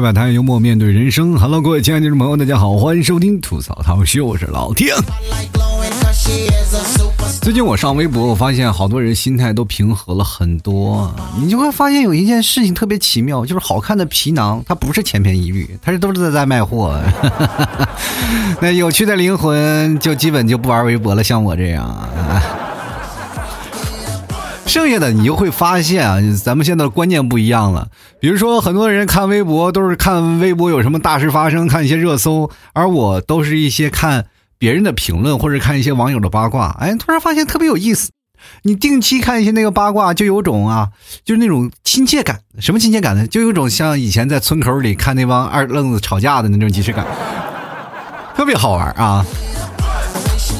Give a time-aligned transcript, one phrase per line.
[0.00, 1.38] 会把谈幽默面对人生。
[1.38, 4.96] Hello，各位亲爱的听众朋友，大家好，欢迎收听吐槽涛秀，我是老天。
[7.42, 11.14] 最近我上微博，我发现好多人心态都平和了很多。
[11.38, 16.98] 你就会发现有一件事情特别奇妙，就是好看的皮囊，它不是千篇一律，它是都是在卖货。
[18.58, 22.08] 那有趣的灵魂就基本就不玩微博了，像我这样。
[24.70, 27.88] 剩下的你就会发现啊，咱们现在的观念不一样了。
[28.20, 34.26] 比如说，很多人看微博都是看微博有什么大事发生，看一些热搜，而我都是一些看
[34.58, 36.76] 别人的评论或者看一些网友的八卦。
[36.78, 38.12] 哎，突然发现特别有意思。
[38.62, 40.90] 你定期看一些那个八卦，就有种啊，
[41.24, 42.38] 就是那种亲切感。
[42.60, 43.26] 什么亲切感呢？
[43.26, 47.04] 就有种像以前在村口里看那帮二愣子吵架的那种即视感，
[48.36, 49.26] 特别好玩啊。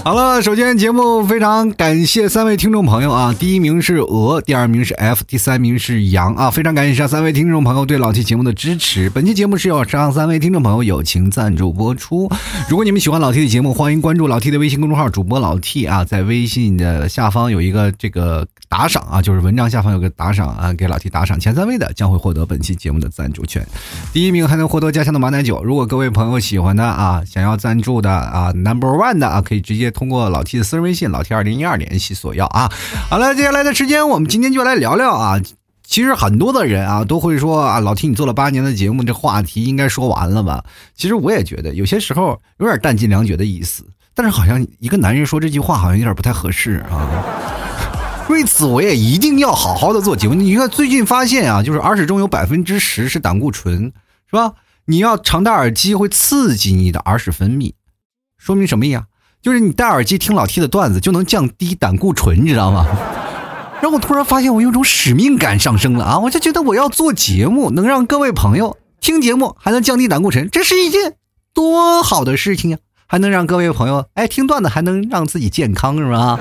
[0.03, 9.11] 好了，首先节目非常感谢三位听众朋友啊，第一名是鹅，第二名是 F，第三名是羊啊，非常感谢上三位听众朋友对老 T 节目的支持。
[9.11, 12.31] 本期节目是由上三位听众朋友友情赞助播出。
[12.67, 23.65] 如果你们喜欢老 T 的节目，欢迎关注老 T 的微信公众号主播老 T 啊，在微信的下方有一个这个打赏啊，就是文章下方有个打赏啊，给老 T 打赏前三位的将会获得本期节目的赞助权，
[24.15, 25.63] 第一名还能获得家乡的马奶酒。
[25.63, 29.90] 如果各位朋友喜欢的啊，想要赞助的啊，Number One 的啊，可以直接。
[29.91, 32.71] 通过老 T 的私人微信老 T 二零一二联系索要啊。
[33.09, 35.41] 好了，接下来的时间我们今天就来聊聊啊。
[35.83, 40.65] 其实很多的人啊都会说啊，老 T 你做了八年的节目，这话题应该说完了吧？
[40.95, 43.85] 其实我也觉得有些时候有点弹尽粮绝的意思。
[44.15, 47.09] 但是好像一个男人说这句话好像有点不太合适啊。
[48.29, 50.35] 为此我也一定要好好的做节目。
[50.35, 53.93] 你看最近发现啊，就是耳屎中有百分之十是胆固醇，
[54.29, 54.53] 是吧？
[54.85, 57.73] 你要常戴耳机会刺激你的耳屎分泌，
[58.39, 59.07] 说明什么呀？
[59.43, 62.87] 就是你戴耳机听老 T 的段子就能降低胆固醇，你知道吗？
[63.81, 66.19] 让我突然发现我有种使命感上升了啊！
[66.19, 71.15] 我就觉得我要做节目，能让各位朋友听节目还能降低胆固醇，这是一件
[71.55, 72.79] 多好的事情呀！
[73.07, 76.39] 还能让各位朋友哎听段子还能让自己健康，是吧？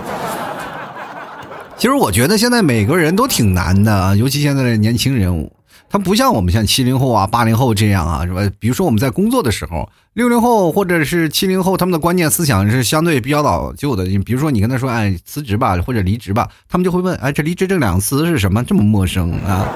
[1.78, 5.50] 其实我觉得现在每个人都挺难的啊，尤其现在的年轻人。
[5.90, 8.48] 他不像我们像七零后啊、八零后这样啊，是吧？
[8.60, 14.04] 比如说我们在工作的时候，六零后或者是七零后，他们的观念思想是相对比较老旧的。
[14.06, 18.64] 你比如说，你跟他说，哎，辞职吧，或者离职吧，他们就会问，哎，这离职这两个词是什么？
[18.64, 19.68] 这么陌生啊？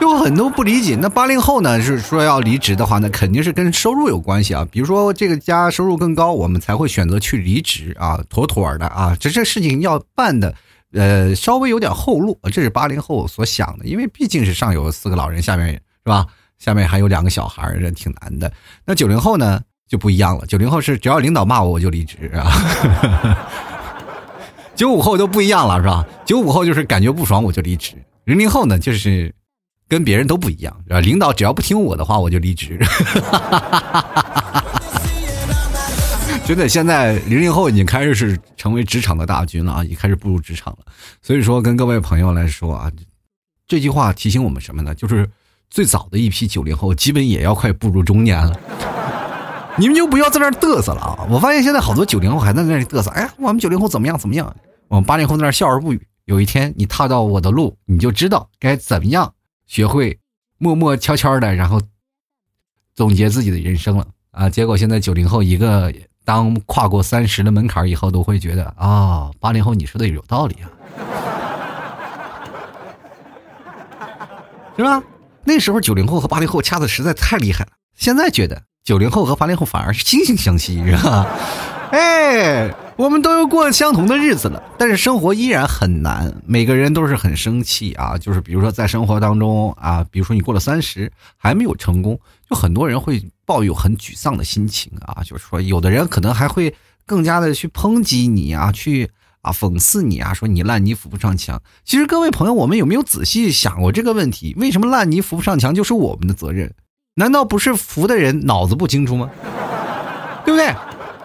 [0.00, 0.96] 有很多不理解。
[0.96, 4.64] 那八零后呢，是说要离职的话，那肯定是跟收入有关系啊。
[4.70, 9.16] 比如说这个家收入更高，我们才会选择去离职啊，妥妥的啊。
[9.18, 10.54] 这这事情要办的。
[10.92, 16.26] 呃，稍微有点后路，这是八零后所想的，因为毕竟是上有四个老人，下面是吧？
[16.58, 18.52] 下面还有两个小孩，这挺难的。
[18.84, 23.46] 那九零后呢就不一样了，九零后是只要领导骂我我就离职啊。
[24.74, 26.04] 九五后都不一样了，是吧？
[26.24, 27.94] 九五后就是感觉不爽我就离职。
[28.24, 29.34] 零零后呢就是
[29.88, 31.00] 跟别人都不一样，是吧？
[31.00, 32.78] 领导只要不听我的话我就离职。
[36.50, 40.78] 真的，现在零零后已经开始是成为职场的大军了啊，已开始步入职场了。
[41.22, 42.90] 所以说，跟各位朋友来说啊，
[43.68, 44.92] 这句话提醒我们什么呢？
[44.92, 45.30] 就是
[45.70, 48.58] 最早的一批九零后，基本也要快步入中年了。
[49.78, 51.24] 你们就不要在那嘚瑟了啊！
[51.30, 53.12] 我发现现在好多九零后还在那里嘚瑟。
[53.12, 54.52] 哎，我们九零后怎么样怎么样？
[54.88, 56.04] 我们八零后在那笑而不语。
[56.24, 59.32] 有一天你踏到我的路，你就知道该怎么样
[59.68, 60.18] 学会
[60.58, 61.80] 默默悄悄的，然后
[62.96, 64.50] 总结自己的人生了啊！
[64.50, 65.94] 结果现在九零后一个。
[66.24, 70.70] 当跨过三十的门槛以后，都会觉得啊，八零后你说的有道理啊，
[74.76, 75.02] 是吧？
[75.44, 81.26] 那时候九零后和八零后掐的实在太厉害了，现在觉得九零后和八零后反而是惺惺相惜，是吧？
[81.90, 88.16] 哎，我们都要过相同的日子了，但是生活依然很难，每个人都是很生气啊。
[88.16, 92.16] 就是比如说在生活当中啊，比如说你过了三十还没有成功，
[92.48, 95.24] 就很多人会抱有很沮丧的心情啊。
[95.24, 96.72] 就是说，有的人可能还会
[97.04, 99.10] 更加的去抨击你啊，去
[99.42, 101.60] 啊讽刺你啊，说你烂泥扶不上墙。
[101.84, 104.54] 其实各位朋友，我们有没有仔细想过这个问题？
[104.56, 106.72] 为什么烂泥扶不上墙就是我们的责任？
[107.14, 109.28] 难道不是扶的人脑子不清楚吗？
[110.44, 110.72] 对不对？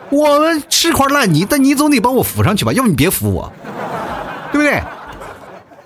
[0.10, 3.54] 我们是块烂泥，但你总得帮我扶上去吧，要不你别扶我，
[4.52, 4.82] 对不对？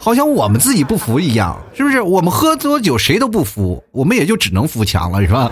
[0.02, 2.00] 好像我们自己不服一样，是不是？
[2.02, 5.52] 我们喝多酒谁都不服，我们也就只能扶墙了，是吧？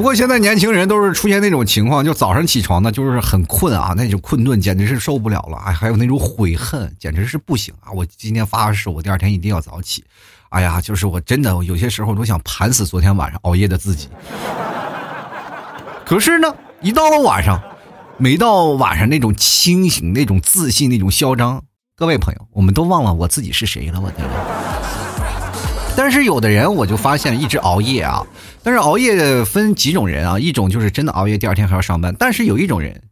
[0.00, 7.92] 不过现在年轻人都是出现那种情况，就早上起床呢，就是很困啊，那种困顿简直是受不了了，哎，还有那种悔恨，简直是不行啊！
[7.92, 10.02] 我今天发誓，我第二天一定要早起。
[10.48, 14.08] 哎呀，就是我真的有些时候都想盘死昨天晚上熬夜的自己。
[16.06, 16.50] 可是呢，
[16.80, 17.62] 一到了晚上，
[18.16, 21.62] 每到晚上那种清醒、那种自信、那种嚣张，
[21.94, 24.00] 各位朋友，我们都忘了我自己是谁了。
[24.00, 24.26] 我天！
[25.96, 28.26] 但是有的人我就发现一直熬夜啊，
[28.62, 32.14] 但是熬夜分几种人啊，一种就是真的熬夜，第二天还要上班。
[32.18, 33.02] 但是有一种人，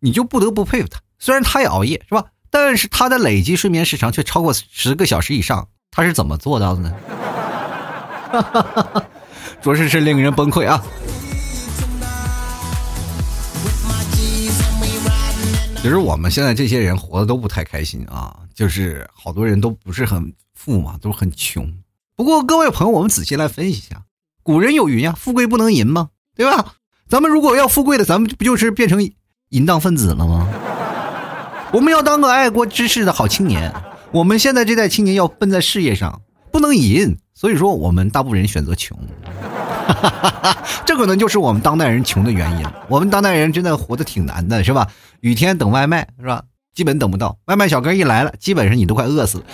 [0.00, 2.24] 你就不得不佩服他，虽然他也熬夜是吧？
[2.50, 6.92] 但是他的累计睡眠时长却超过十个小时以上，他是怎么做到的呢？
[8.30, 9.04] 哈哈哈
[9.60, 10.82] 着实是令人崩溃啊！
[15.76, 21.70] 其实我们现在这些人活的都不太开心啊，就是好多人都不是很富嘛，都很穷。
[22.16, 24.04] 不过各位朋友，我们仔细来分析一下，
[24.42, 26.08] 古人有云呀，“富贵不能淫”吗？
[26.34, 26.72] 对吧？
[27.10, 29.06] 咱们如果要富贵的，咱们不就是变成
[29.50, 30.48] 淫荡分子了吗？
[31.72, 33.70] 我们要当个爱国之士的好青年。
[34.12, 37.18] 我们现在这代青年要奔在事业上，不能淫。
[37.34, 38.98] 所以说，我们大部分人选择穷，
[40.86, 42.64] 这可能就是我们当代人穷的原因。
[42.88, 44.88] 我们当代人真的活得挺难的，是吧？
[45.20, 46.44] 雨天等外卖，是吧？
[46.74, 47.36] 基本等不到。
[47.44, 49.44] 外卖小哥一来了，基本上你都快饿死了。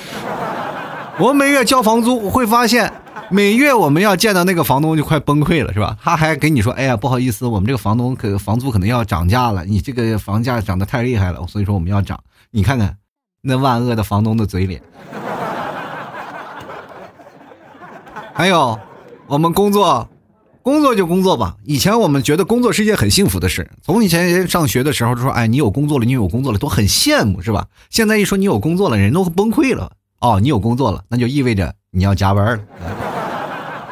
[1.19, 2.93] 我每月交房租，会发现
[3.31, 5.97] 每月我们要见到那个房东就快崩溃了，是吧？
[6.03, 12.19] 他还给你说：“哎呀，不好意思，我们这个房东可房租可能要涨价了，你这个房价涨得太厉害了，所以说我们要涨。”
[12.51, 12.97] 你看看
[13.43, 14.83] 那万恶的房东的嘴脸。
[18.33, 18.79] 还有，
[19.27, 20.09] 我们工作，
[20.63, 21.57] 工作就工作吧。
[21.65, 29.93] 以前我们觉得工作是一件很幸福的事，从以前上学的时候就说：“哎，你有工作了，你有工作了，都很羡慕，是吧？”现在一说你有工作了，人都崩溃了。
[30.23, 32.63] 哦，你有工作了，那就意味着你要加班了。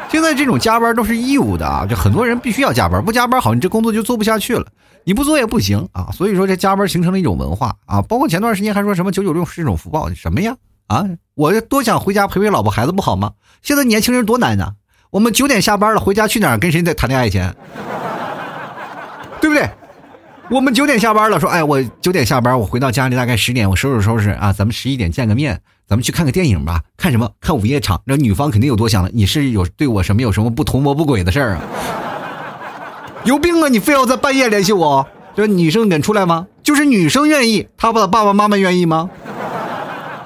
[0.09, 4.65] 现在这种加班都是义务的啊，就很多人必须要加班，不加班好，你这工作就做不下去了。
[5.05, 8.00] 你不做也不行啊，所以说这加班形成了一种文化啊。
[8.03, 10.55] 包括前段时间还说什么九九六是一种福报，什么呀？
[10.87, 11.05] 啊，
[11.35, 13.33] 我多想回家陪陪老婆孩子不好吗？
[13.62, 14.73] 现在年轻人多难呐！
[15.11, 17.38] 我们九点下班了，回家去哪儿跟谁在谈恋爱去？
[19.41, 19.69] 对不对？
[20.50, 26.82] 我们九点下班了，说哎，我九点下班，我回到家里大概十点，我收拾收拾啊，咱们十一点见个面，咱们去看个电影吧。
[26.97, 27.31] 看什么？
[27.41, 28.02] 看午夜场。
[28.05, 31.62] 那女方肯定有多想了，你是有对我什么有什么不图谋不轨的事儿啊？
[33.23, 33.69] 有病啊！
[33.69, 35.06] 你非要在半夜联系我？
[35.37, 36.49] 这女生敢出来吗？
[36.64, 39.08] 就是女生愿意，她的爸爸妈妈愿意吗？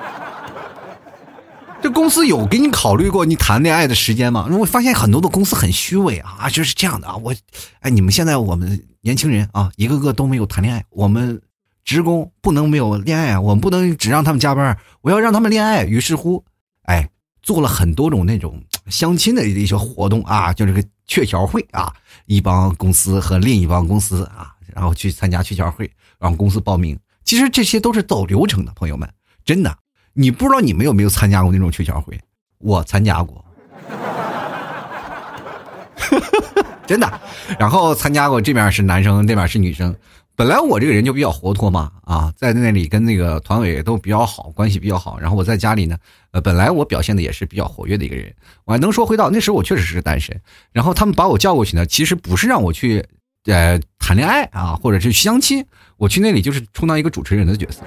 [1.83, 4.49] 这公司有给你考虑过你谈恋爱的时间吗？
[4.59, 7.15] 我发现很多的公司很虚伪啊，就是这样的啊。
[7.23, 7.35] 我，
[7.81, 11.43] 哎，你们现在我们年轻人啊，一个个都没有谈恋爱，我们
[11.85, 15.85] 职工不能没有恋爱啊，我们不能只让他们加班，我要让他们恋爱。
[15.85, 16.43] 于是乎，
[16.85, 17.11] 哎，
[17.43, 21.93] 做了很多种那种相亲的一些活动啊，就这个鹊桥会啊，
[22.25, 26.99] 一帮公司和另一帮公司啊，然后去参加鹊桥会，让公司报名。
[27.25, 29.07] 其实这些都是走流程的，朋友们，
[29.45, 29.77] 真的。
[30.15, 32.19] 你不知道你们有没有参加过那种鹊桥会？
[32.59, 33.45] 我参加过，
[36.87, 37.21] 真的。
[37.59, 39.95] 然后参加过，这边是男生，那边是女生。
[40.37, 45.17] 本来我这个人就比较活脱嘛，啊，在那里跟那个团委都比较好，关系比较好。
[45.21, 45.97] 然后我在家里呢，
[46.33, 48.35] 呃，本来我表现的也是比较活跃的一个人。
[48.65, 50.41] 我还能说会道，那时候我确实是单身。
[50.73, 53.07] 然后他们把我叫过去呢，其实不是让我去，
[53.47, 55.65] 呃，谈恋爱啊，或者是相亲。
[55.99, 57.83] 我去那里就是充当一个主持人的角色。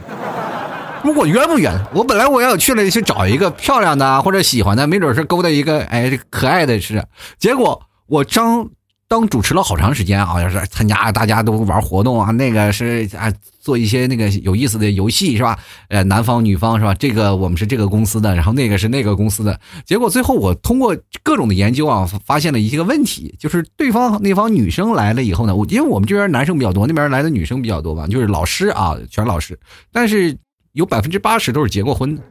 [1.15, 1.77] 我冤不冤？
[1.93, 7.05] 我本来我要去了去找一个漂亮的或者喜欢的，没准是勾搭一个哎可爱的是。
[7.37, 8.69] 结果我张
[9.07, 15.57] 当主持了好长时间啊，要是参加大家都玩活动啊，那个是啊做一些那个有意思的游戏是吧？
[15.89, 16.93] 呃，男方女方是吧？
[16.93, 19.59] 这个我们是这个公司的，然后那个是那个公司的。
[19.85, 29.59] 结果最后我通过各种的研究啊，发现了一些个问题，就是对方那方女生来了以后呢，我因为我们这边男生比较多，那边来的女生比较多吧，就是老师啊，全老师，
[29.91, 30.37] 但是。
[30.73, 32.21] 有百分之八十都是结过婚的，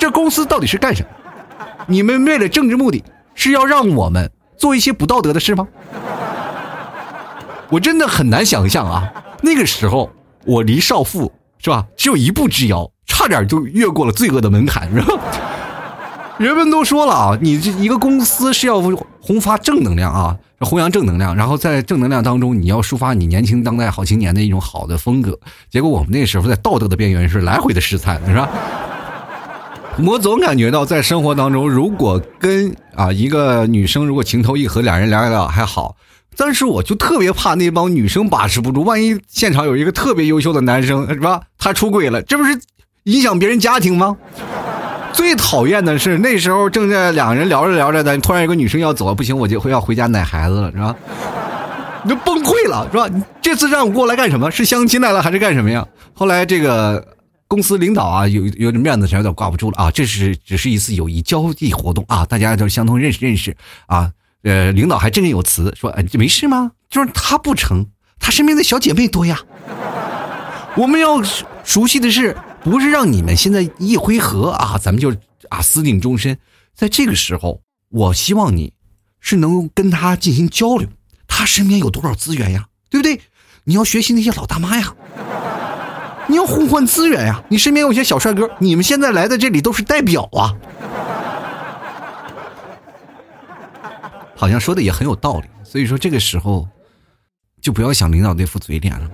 [0.00, 1.08] 这公司到底是干什么？
[1.86, 3.04] 你们为了政治目的，
[3.36, 5.66] 是要让我们做一些不道德的事吗？
[7.70, 9.10] 我真的很难想象啊！
[9.40, 10.10] 那个时候
[10.44, 15.14] 我离少妇是吧，只有一步之遥，差点就越过了罪恶的门槛，是吧？
[16.38, 18.80] 人们都说了啊，你这一个公司是要
[19.20, 20.36] 轰发正能量啊。
[20.60, 25.36] 弘扬正能量，然后在正能量当中，你要抒发你年轻当代好青年的一种好的风格。
[25.68, 28.48] 结果我们那时候在道德的边缘是来回的试探，是吧？
[29.98, 35.96] 我总感觉到在生活当中，如果跟啊一个女生如果情投意合，两人聊一聊还好，
[36.36, 41.42] 但是我就特别怕那帮女生把持不住，万一现场有一个特别优秀的男生，是吧？
[41.58, 42.58] 他出轨了，这不是
[43.04, 44.16] 影响别人家庭吗？
[45.12, 50.96] 最讨厌的是那时候正在两人聊着聊着的，突然有个女生要走，不行，我就会要回家奶孩子了，是吧？
[52.02, 53.06] 你就崩溃了，是吧？
[53.42, 54.50] 这次让我过来干什么？
[54.50, 55.86] 是相亲来了还是干什么呀？
[56.14, 57.06] 后来这个
[57.52, 63.54] 公司领导啊，有有点面子上有点挂不住了啊，这是只是一次友谊交际活动啊，大家都相通认识认识
[63.84, 64.10] 啊。
[64.44, 66.72] 呃，领导还振振有词说：“哎，这没事吗？
[66.88, 67.86] 就是他不成，
[68.18, 69.38] 他身边的小姐妹多呀。
[70.78, 71.22] 我们要
[71.62, 75.12] 熟悉的是。”不是让你们现在一回合啊，咱们就
[75.48, 76.38] 啊私定终身。
[76.72, 78.72] 在这个时候，我希望你
[79.18, 80.88] 是能跟他进行交流，
[81.26, 83.20] 他身边有多少资源呀，对不对？
[83.64, 84.94] 你要学习那些老大妈呀，
[86.28, 87.42] 你要互换资源呀。
[87.48, 90.54] 你身边有些小帅哥，你们现在来的这里都是代表啊。
[94.34, 96.66] 好像说的也很有道理，所以说这个时候，
[97.60, 99.08] 就不要想领导那副嘴脸了。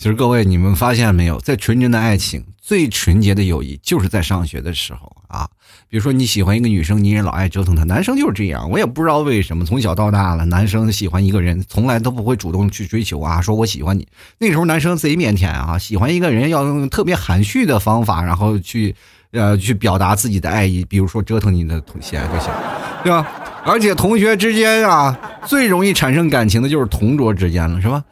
[0.00, 5.46] 其实各位，你们发现没有，在纯真的爱情、最纯洁的友谊，就是在上学的时候啊。
[5.90, 7.84] 比如说你喜欢一个女生，你也老爱折腾她。
[7.84, 14.08] 男生就是这样，我也不知道为什么，从小到大了，男生喜欢一个人，从来都不会主动去追求啊，说我喜欢你。
[14.38, 18.96] 那时候男生贼腼腆啊，喜欢一个人要用特别含蓄的方法，然后去，
[19.32, 22.50] 呃，去表达自己的爱意，比如说折腾你的同学就行，
[23.04, 23.26] 对吧？
[23.66, 25.14] 而且同学之间啊，
[25.44, 28.02] 最容易产生感情的就是同桌之间了，是吧？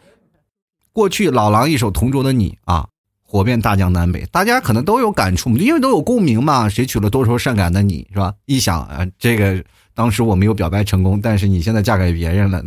[0.93, 2.87] 过去老狼一首《同桌的你》啊，
[3.23, 6.69] 火遍大江南北，大家可能都有感触，因为都有共鸣嘛。
[6.69, 8.33] 谁娶了多愁善感的你，是吧？
[8.47, 9.63] 一想啊，这个
[9.95, 12.63] 当时我没有表白成功，但是你现在嫁给别人了，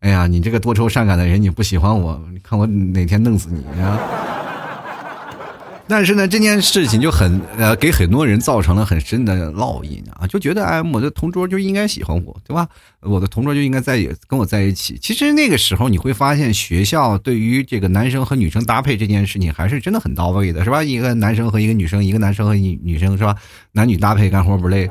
[0.00, 3.98] 哎呀，你这个多愁善感的人，你不喜欢我，你看我哪天弄死你啊！
[5.90, 12.68] 但是呢，这件事情就很呃，给很多人造成了很深的烙印啊，就觉得哎，我的同桌就应该喜欢我，对吧？
[13.00, 14.96] 我的同桌就应该在跟我在一起。
[15.02, 20.80] 其实那个时候你会发现，学校对于这个男生和女生搭配这件事情还是真的很到位的，是吧？
[20.84, 23.34] 一个男生和一个女生，一个男生和女女生，是吧？
[23.72, 24.88] 男女搭配干活不累。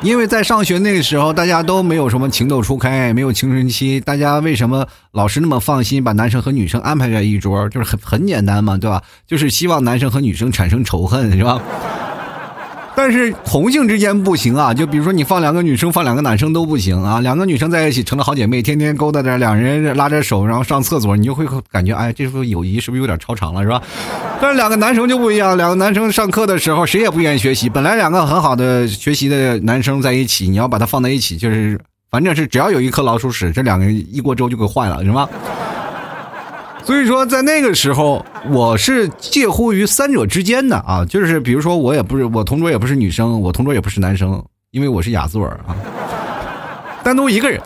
[0.00, 7.68] 因为在上学那个时候，大家都没有什么情窦初开，没有青春期，大家为什么老师那么放心把男生和女生安排在一桌？
[7.68, 9.02] 就是很很简单嘛，对吧？
[9.26, 11.60] 就是希望男生和女生产生仇恨，是吧？
[12.98, 17.20] 但是同性之间不行啊，就比如说你放两个女生，放两个男生都不行啊。
[17.20, 23.80] 两个女生在一起成了好姐妹，天天勾搭着，两人拉着手，然后上厕所，你就会感觉，哎，这份友谊是不是有点超长了，是吧？
[24.40, 31.78] 但是两个男生就不一样，两个男生上课的时候谁也不愿意学习，本来两个很好的学习的男生在一起，你要把它放在一起，就是
[32.10, 35.28] 反正是只要有一颗老鼠屎，这两个人一锅粥就给坏了，是吧？
[36.88, 45.76] 所以说，在那个时候，我是介乎于三者之间的啊，就是比如说，我也不是我同桌，也不是女生，我同桌也不是男生，因为我是雅座啊，
[47.04, 47.60] 单独一个人。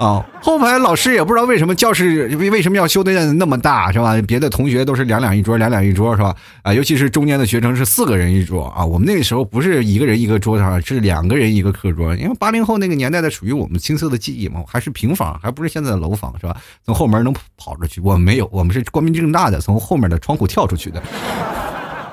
[0.00, 4.14] 啊，后排老师也不知道为什么教室为为什么要修的那么大，是吧？
[4.26, 6.34] 别的同学都是两两一桌，两两一桌，是吧？
[6.62, 8.82] 啊，尤其是中间的学生是四个人一桌啊。
[8.82, 12.16] 我们那个时候不是一个人一个桌上，是两个人一个课桌。
[12.16, 16.56] 因为八零后那个年代的属于我们青涩的记忆嘛，还是平房，还不是现在的楼房，是吧？
[16.86, 21.02] 从后门能跑出去，我们没有，我们是光明正大的从后面的窗户跳出去的。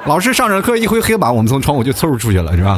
[0.06, 2.78] 老师上着课一挥黑板，我们从窗户就嗖出去了，是吧？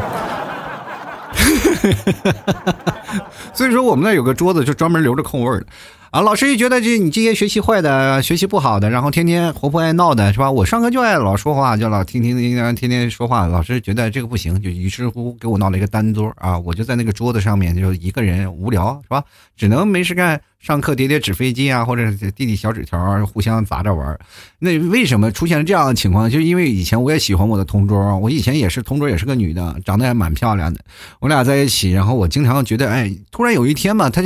[3.53, 5.65] 所以说，我们那有个桌子，就专门留着空位的。
[6.11, 10.49] 啊，老师一觉得这你这些学习坏的、学习不好的，然后天天活泼爱闹的，是吧？
[10.49, 13.45] 我上课就爱老说话，就老听听听天天说话。
[13.45, 19.23] 老师觉得这个不行，就于是乎给我闹了一个单桌啊，我就在那个桌子上面就一个人无聊，是吧？
[19.55, 24.19] 只能没事干，上课叠叠纸飞机啊，或者递递小纸条，互相砸着玩。
[24.59, 26.29] 那为什么出现了这样的情况？
[26.29, 30.79] 就因为以前我也喜欢我的同桌，我以前也是同桌，也是个女的，长得还蛮漂亮的。
[31.19, 34.21] 我俩在一起，然后我经常觉得，哎，突然有一天嘛，她。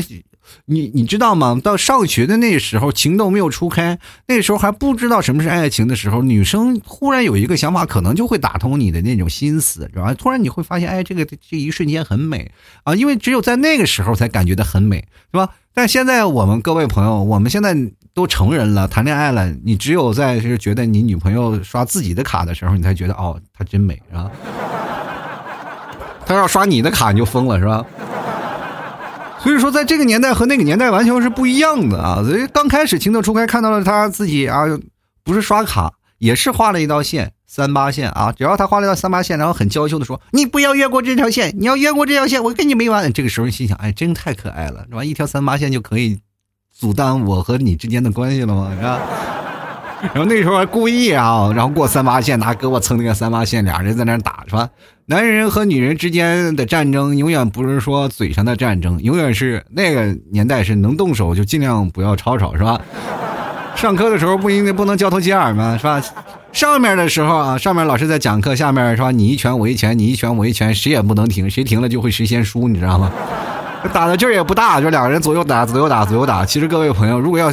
[0.65, 1.59] 你你知道吗？
[1.63, 10.13] 到上学的那时候，情窦没有初开，那时候还不知道什么是爱情的时候，女生忽然有一个想法，可能就会打通你的那种心思，是吧？
[10.13, 12.51] 突然你会发现，哎，这个这一瞬间很美
[12.83, 14.97] 啊，因为只有在那个时候才感觉到很美，
[15.31, 15.49] 是吧？
[15.73, 17.75] 但现在我们各位朋友，我们现在
[18.13, 24.29] 都成人了，谈恋爱了，你只有在是觉得你女朋友刷自己的卡的时候，你才觉得哦，她真美，是吧？
[26.25, 27.83] 她要刷你的卡，你就疯了，是吧？
[29.43, 32.23] 所以说，在这个年代和那个年代完全是不一样的啊！
[32.23, 34.63] 所以刚开始情窦初开，看到了他自己啊，
[35.23, 38.31] 不是刷卡，也是画了一道线，三八线啊。
[38.31, 45.03] 只要他画了一道三八线，然后很娇羞的说：“你不要越过这条线，你要越过这条线，我跟你没完。”这个时候心想：“哎，真太可爱了，是吧？
[45.03, 46.19] 一条三八线就可以
[46.73, 48.71] 阻断我和你之间的关系了吗？
[48.73, 48.99] 是吧？”
[50.11, 54.67] 然后那时候还故意啊，然后过三八线，拿胳膊蹭那个三八线，俩人在那打，是吧？
[55.05, 62.79] 男人和女人之间的战争，永远不是说嘴上的战争，永远是那个年代是能动手就尽量不要吵吵，是吧？
[63.75, 65.77] 上课的时候不应该不能交头接耳吗？
[65.77, 66.01] 是吧？
[66.51, 69.09] 上面的时候啊，上面老师在讲课，下面是吧？
[69.09, 73.09] 你一拳我一拳，你一拳我一拳，谁也不能停，谁停了就会谁先输，你知道吗？
[73.93, 76.45] 打的劲儿也不大，就两个人左右打，左右打，左右打。
[76.45, 77.49] 其实各位朋友，如果要。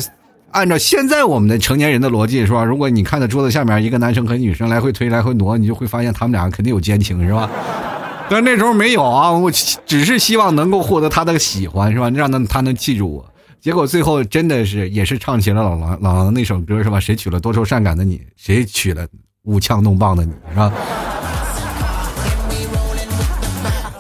[0.53, 2.65] 按照现在我们的成年人的逻辑是吧？
[2.65, 7.49] 如果你看到桌子下面一个男生和女生来回推来回挪，你就会发现他们俩肯定有奸情是吧？
[8.29, 9.51] 但那时候没有啊，我
[9.87, 12.11] 只是希望能够获得他的喜欢是吧？
[12.11, 13.25] 让他他能记住我。
[13.61, 16.99] 结果最后真的是也是唱起了老狼老狼那首歌是吧？
[16.99, 18.21] 谁娶了多愁善感的你？
[18.37, 19.07] 谁娶了
[19.45, 20.33] 舞枪弄棒的你？
[20.51, 20.73] 是吧？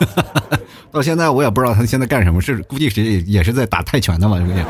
[0.90, 4.64] 到现在我也不知道他现在干什么事，估计是也是在打泰拳的嘛，估计。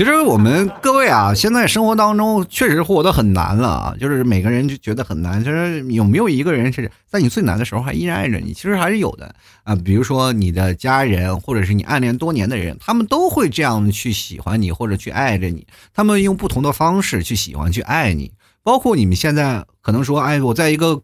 [0.00, 5.44] 其实我们各位啊，现在生活当中确实活得很难了啊，就是每个人就觉得很难。
[5.44, 8.54] 其实有没有一个人是在你最难的时候还依然爱着你？
[8.54, 9.76] 其实还是有的啊。
[9.76, 15.66] 比如说你的家人，或者是你暗恋多年的人，他们都会这样去喜欢你，或者去爱着你。
[15.92, 18.32] 他们用不同的方式去喜欢、去爱你。
[18.62, 21.02] 包括你们现在可能说，哎，我在一个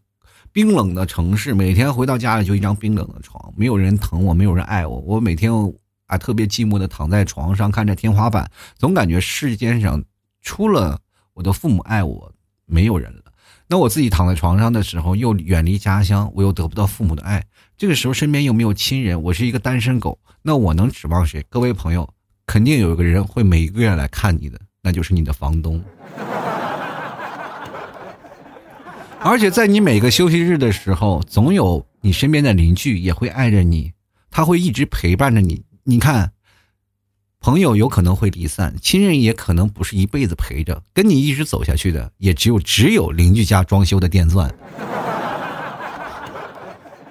[0.53, 5.53] 冰冷的城市，每天回到家里就一张冰冷的床，没有人疼我，没有人爱我，我每天。
[6.07, 10.03] 啊，特别寂寞的躺在床上，看着天花板，总感觉世间上
[10.43, 11.01] 除了
[11.35, 12.33] 我的父母爱我，
[12.65, 13.23] 没有人了。
[13.69, 17.45] 那我自己躺在床上的时候，又远离家乡，我又得不到父母的爱，
[17.77, 21.45] 这个时候身边又没有亲人，我是一个单身狗，那我能指望谁？
[21.49, 22.09] 各位朋友，
[22.47, 25.83] 肯定有一个人会每个月来看你的，那就是你的房东。
[29.19, 33.93] 而且在你每个休息日的时候，总有你身边的邻居也会爱着你，
[34.31, 35.65] 他会一直陪伴着你。
[35.89, 36.33] 你看，
[37.39, 44.53] 朋友有可能会离散，亲人也可能不是一辈子陪着，跟你一直走下去的，也只有只有邻居家装修的电钻，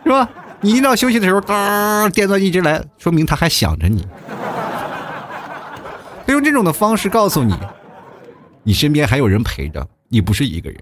[0.04, 0.30] 是吧？
[0.60, 4.06] 你一到休息的时候，当电钻一直来，说明他还想着你。
[6.28, 7.58] 他用这种的方式告诉你，
[8.64, 10.82] 你身边还有人陪着，你不是一个人。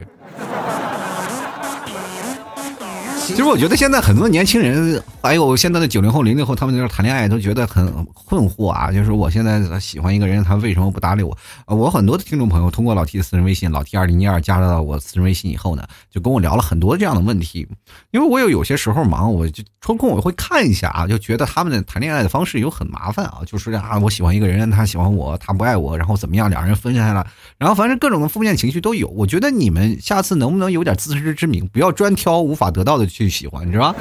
[3.26, 8.92] 其实我觉得现在很多年轻人，还有现在的九零后、零零后，他们在这谈恋爱都觉得很困惑啊。
[8.92, 11.36] 就是我现在喜欢一个人，他为什么不搭理我？
[11.68, 17.66] 我很多的听众朋友通过老 T 的私人微信老 T 二零一二加了我私人微信以后呢，就跟我聊了很多这样的问题。
[18.12, 23.40] 因为我有有些时候忙，我就抽空我会看一下啊，就觉得他们的谈恋爱的方式有很麻烦啊。
[23.48, 27.26] 就说啊，我喜欢一个人，他喜欢我，他不爱我，然后怎么样，两人分开了，
[27.58, 29.08] 然后反正各种的负面情绪都有。
[29.08, 33.08] 我觉得你们下次能不能有点自知之明，不要专挑无法得到的。
[33.14, 34.00] 去喜欢，你知道吧？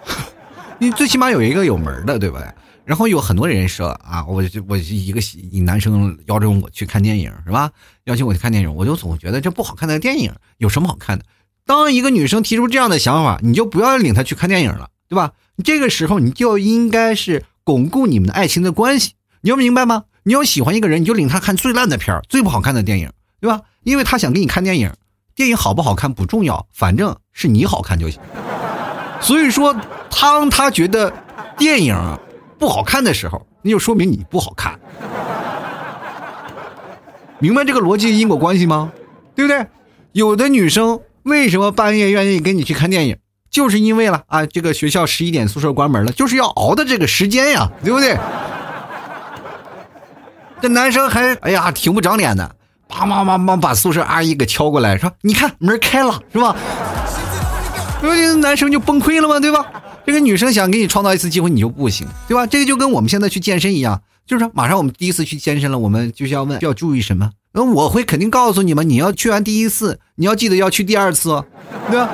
[0.80, 2.46] 你最起码有一个有门的，对不对？
[2.86, 5.20] 然后有很多人说啊，我就我一个
[5.64, 7.70] 男生邀请我去看电影，是吧？
[8.04, 11.24] 邀请我去看电影，我就总觉得这不好看的电影有什么好看的？
[11.66, 15.32] 当一个女生提出这样的想法，你就不要领她去看电影了，对吧？
[15.62, 19.12] 这个时候你就应该是巩固你们的爱情的关系，
[19.42, 20.04] 你要明白吗？
[20.22, 23.60] 你要喜欢一个人，你就领他看最烂的片最不好看的电影，对吧？
[23.82, 24.90] 因为他想给你看电影。
[25.34, 28.20] 电影好不好看不重要，反正是你好看就行。
[29.20, 29.74] 所以说，
[30.10, 31.12] 当他觉得
[31.56, 31.96] 电影
[32.58, 34.78] 不好看的时候，那就说明你不好看。
[37.40, 38.92] 明白这个逻辑因果关系吗？
[39.34, 39.66] 对不对？
[40.12, 43.18] 有的女生为什么半夜愿意跟你去看电影，
[43.50, 48.16] 就是因为了啊，这个学校十一点宿舍关门了，就是要熬的这个时间呀，对不对？
[50.60, 52.54] 这男生还哎呀挺不长脸的。
[52.94, 56.54] 啪啪啪啪，把宿舍阿姨给敲过来，说：“你看门开了，是吧？”
[58.00, 59.40] 那这男生就崩溃了吗？
[59.40, 59.66] 对吧？
[60.06, 62.46] 这个女生想给你创造一次机会，你就不行，对吧？
[62.46, 67.30] 这个就跟我们现在去健身一样，就是马上我们第一次去健身了，我们就需要问要注意什么？
[67.52, 71.42] 那我会肯定告诉你们，你要去完第一次，你要记得要去第二次，
[71.90, 72.08] 对吧？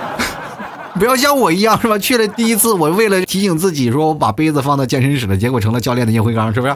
[0.98, 1.98] 不要像我一样，是吧？
[1.98, 6.74] 去了第一次，我为了提醒自己，说我把杯子放到健身室了，结果成了教练的烟灰缸，是不是？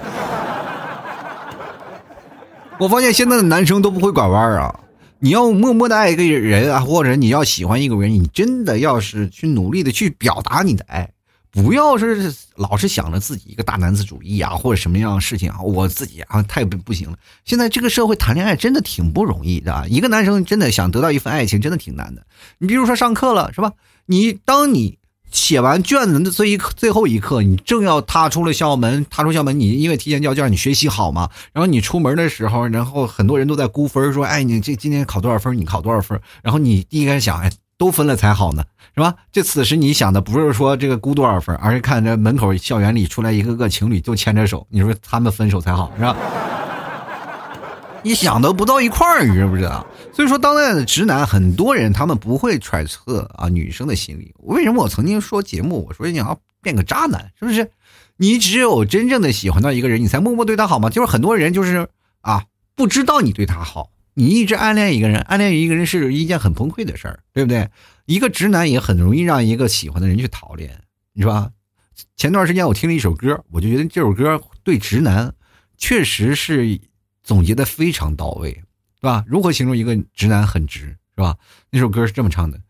[2.81, 4.81] 我发现现在的男生都不会拐弯啊！
[5.21, 11.09] 你要默默的爱一个人啊，或者你要喜欢一个人，你真的要是去努力的去表达你的爱，
[11.53, 17.17] 不要是老是想着自己一个大男子主义啊，或者什么样的事情啊，我自己啊太不不行了。
[17.45, 22.27] 现在这个社会谈恋爱真的挺不容易的，一个男生真的想得到一份爱情真的挺难的。
[22.59, 23.73] 你比如说上课了是吧？
[24.07, 24.99] 你当你。
[25.35, 31.29] 写完卷子的这一，最后一刻，你正要踏出了校门，踏出校门，你因为提前交卷，你学习好嘛？
[31.53, 35.55] 然后你出门的时候，然后很多人都在估分，说：“哎，你这今天考多少分？
[35.59, 38.63] 你考多少分？”然后你第一开始想：“哎，都分了才好呢，
[38.95, 46.17] 是吧？”这此时你想的不是说这个估多少分，而是看着门口校园里出来一个个情侣都牵着手，你说他们分手才好，是吧？
[48.05, 49.85] 你想的不到一块儿，你知不知道？
[50.13, 54.35] 所以说，当代的直男，很多人他们不会揣测啊女生的心理。
[54.41, 57.71] 为什么我曾经说节目，我说你要变个渣男，是不是？
[58.19, 60.91] 你只有真正的喜欢到一个人，你才默默对他好吗？
[60.91, 61.89] 就是很多人就是
[62.21, 62.45] 啊，
[62.77, 67.71] 不知道你对他好，你一直暗恋一个人，暗恋一个人是一件很崩溃的事儿，对不对？
[68.05, 70.79] 一个直男也很容易让一个喜欢的人去讨厌，
[71.15, 71.51] 你说吧？
[72.17, 75.33] 前段时间我听了一首歌，我就觉得这首歌对直男
[75.79, 76.79] 确实是。
[77.25, 78.53] 总结的非常到位，
[79.01, 79.25] 是吧？
[79.27, 81.35] 如何形容一个直男很直，是吧？
[81.71, 82.61] 那首歌是这么唱的：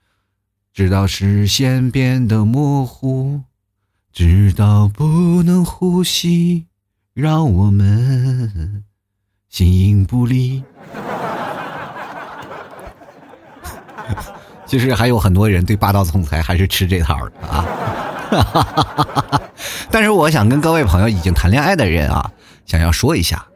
[0.72, 3.42] 直到视线变得模糊，
[4.12, 6.66] 直到不能呼吸，
[7.12, 8.84] 让我们
[9.48, 10.62] 形影不离。
[14.66, 19.40] 其实还有很多人对霸道总裁还是吃这套的啊。
[19.90, 22.30] 但是我想跟各位朋友已经谈恋爱的人啊，
[22.66, 23.46] 想要说一下，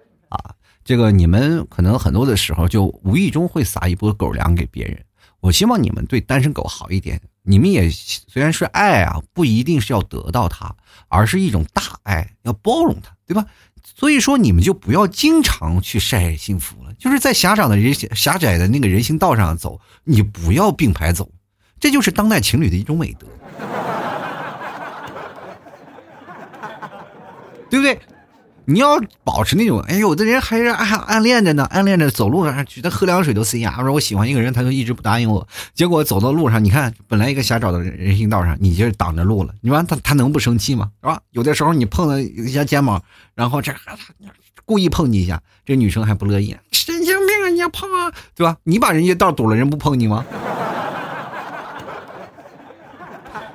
[0.88, 4.98] 这个你们可能很多的时候就无意中会撒一波狗粮给别人。
[5.40, 7.20] 我希望你们对单身狗好一点。
[7.42, 10.74] 你们也虽然是爱啊，不一定是要得到它，
[11.08, 13.44] 而是一种大爱，要包容它，对吧？
[13.84, 21.30] 所以说你们就不要经常去晒幸福了，就是在狭长的人狭窄的那个人行道上走，你不要并排走，
[21.78, 23.26] 这就是当代情侣的一种美德，
[27.68, 28.00] 对不对？
[28.70, 33.82] 你要保持那种，哎，有的人还是暗暗恋着呢，暗恋着走路上觉得喝凉水都塞牙。
[33.82, 35.48] 说我喜欢一个人，他就一直不答应我。
[35.72, 39.54] 结果走到路上，你看，本来一个狭窄的人人行道上，你就挡着路了。
[39.62, 40.90] 你说他他能不生气吗？
[41.00, 41.18] 是吧？
[41.30, 43.02] 有的时候你碰了一下肩膀，
[43.34, 43.72] 然后这
[44.66, 47.48] 故意碰你一下，这女生还不乐意，神经病啊！
[47.48, 48.58] 你要碰啊，对吧？
[48.64, 50.26] 你把人家道堵了，人不碰你吗？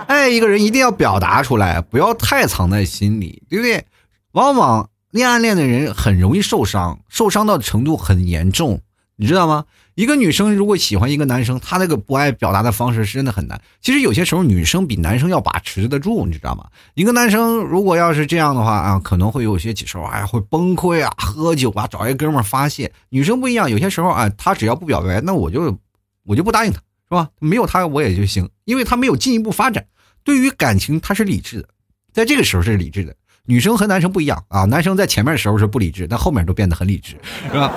[0.08, 3.86] 爱 一个人一定要表达出来，不要太藏在心里，对不对？
[4.32, 4.90] 往往。
[5.14, 8.82] 恋暗恋的人很容易受伤，受伤到程度很严重，
[9.16, 9.66] 你知道吗？
[9.94, 13.62] 一个女生如果喜欢一个男生，她那个不爱表达的方式是真的很难。
[13.80, 16.66] 其实有些时候女生比男生要把持得住，你知道吗？
[16.96, 22.92] 一个男生如果要是这样的话啊，可能会有些时候哎会崩溃啊，喝酒啊，找一哥们发泄。
[23.10, 25.78] 女生不一样，有些时候啊，她只要不表白，那我就
[26.26, 27.30] 我就不答应他，是吧？
[27.38, 29.86] 没有他我也就行，因为他没有进一步发展。
[30.24, 31.70] 对于感情，他是理智的，
[32.12, 33.16] 在这个时候是理智的。
[33.46, 37.18] 女生和男生不一样啊，男生在前面的时候是不理智，但后面都变得很理智，
[37.52, 37.74] 是吧？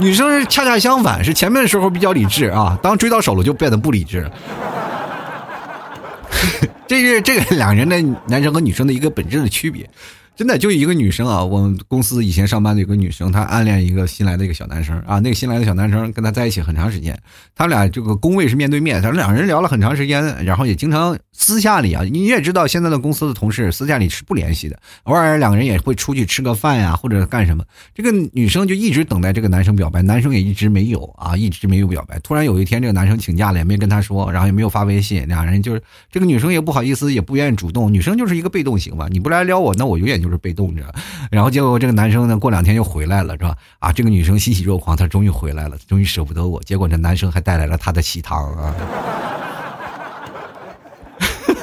[0.00, 4.32] 女生是恰恰相反，是前面的时候比较理智啊，当追到手了就变得不理智了。
[6.88, 9.86] 这是这个两人的男生和女生的一个本质的区别。
[10.36, 15.18] 真的就一个女生啊，我们公司以前上班的有个女生，她暗恋一个新来的一个小男生啊。
[15.18, 17.18] 那个新来的小男生跟她在一起很长时间，
[17.54, 27.64] 他们俩这个工位是面对面，他们两人聊了很长时间，然后也经常私下里啊，你也知道现在的公司的同事私下里是不联系的，偶尔两个人也会出去吃个饭呀，或者干什么。
[27.94, 32.18] 这个女生就一直等待这个男生表白，男生也一直没有啊，一直没有表白。
[32.18, 40.82] 突然有一天，这个男生请假了，也没跟她说，然后也没有发微信，两人就是这个女生也不好意思，也不愿意主动，女生就是一个被动型嘛，你不来撩我，那我永远就就是被动着。
[41.30, 43.54] 然后结果这个男生呢，过两天又回来了，是吧？
[43.78, 46.60] 啊，这个女生欣喜若狂，她终于回来了，终于舍不得我。
[46.64, 48.74] 结果这男生还带来了他的喜糖啊！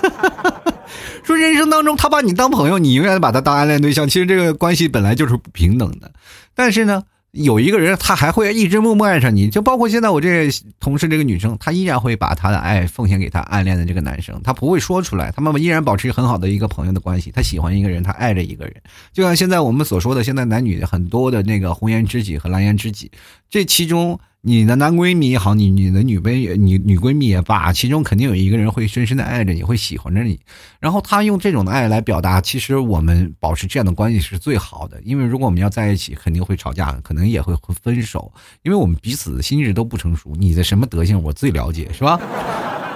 [1.23, 4.07] 说人生当中，他把你当朋友，你永远把他当暗恋对象。
[4.07, 6.11] 其实这个关系本来就是不平等的，
[6.55, 7.03] 但是呢。
[7.33, 10.47] 有一个人，他还会一直默默爱上你，就包括现在我这
[10.79, 17.31] 同事这个女生，她依然会把她的爱奉献给她暗恋的这个男生，她不会说出来，他们依然保持很好的一个朋友的关系。
[17.31, 18.75] 她喜欢一个人，她爱着一个人，
[19.11, 23.09] 就像现在我们所说的，现在男女很多的那个红颜知己和蓝颜知己，
[23.49, 24.19] 这其中。
[24.45, 30.37] 你的男闺蜜也好，你你的女闺女女闺蜜也罢，其中肯定有一个人会深深的爱着你，会喜欢着你。
[30.81, 34.99] 然后他用这种的爱来表达，其实我们保持这样的关系是最好的。
[35.05, 38.29] 因为如果我们要在一起，肯定会吵架，可能也会分手，
[38.63, 40.33] 因为我们彼此心智都不成熟。
[40.37, 42.19] 你的什么德行，我最了解，是吧？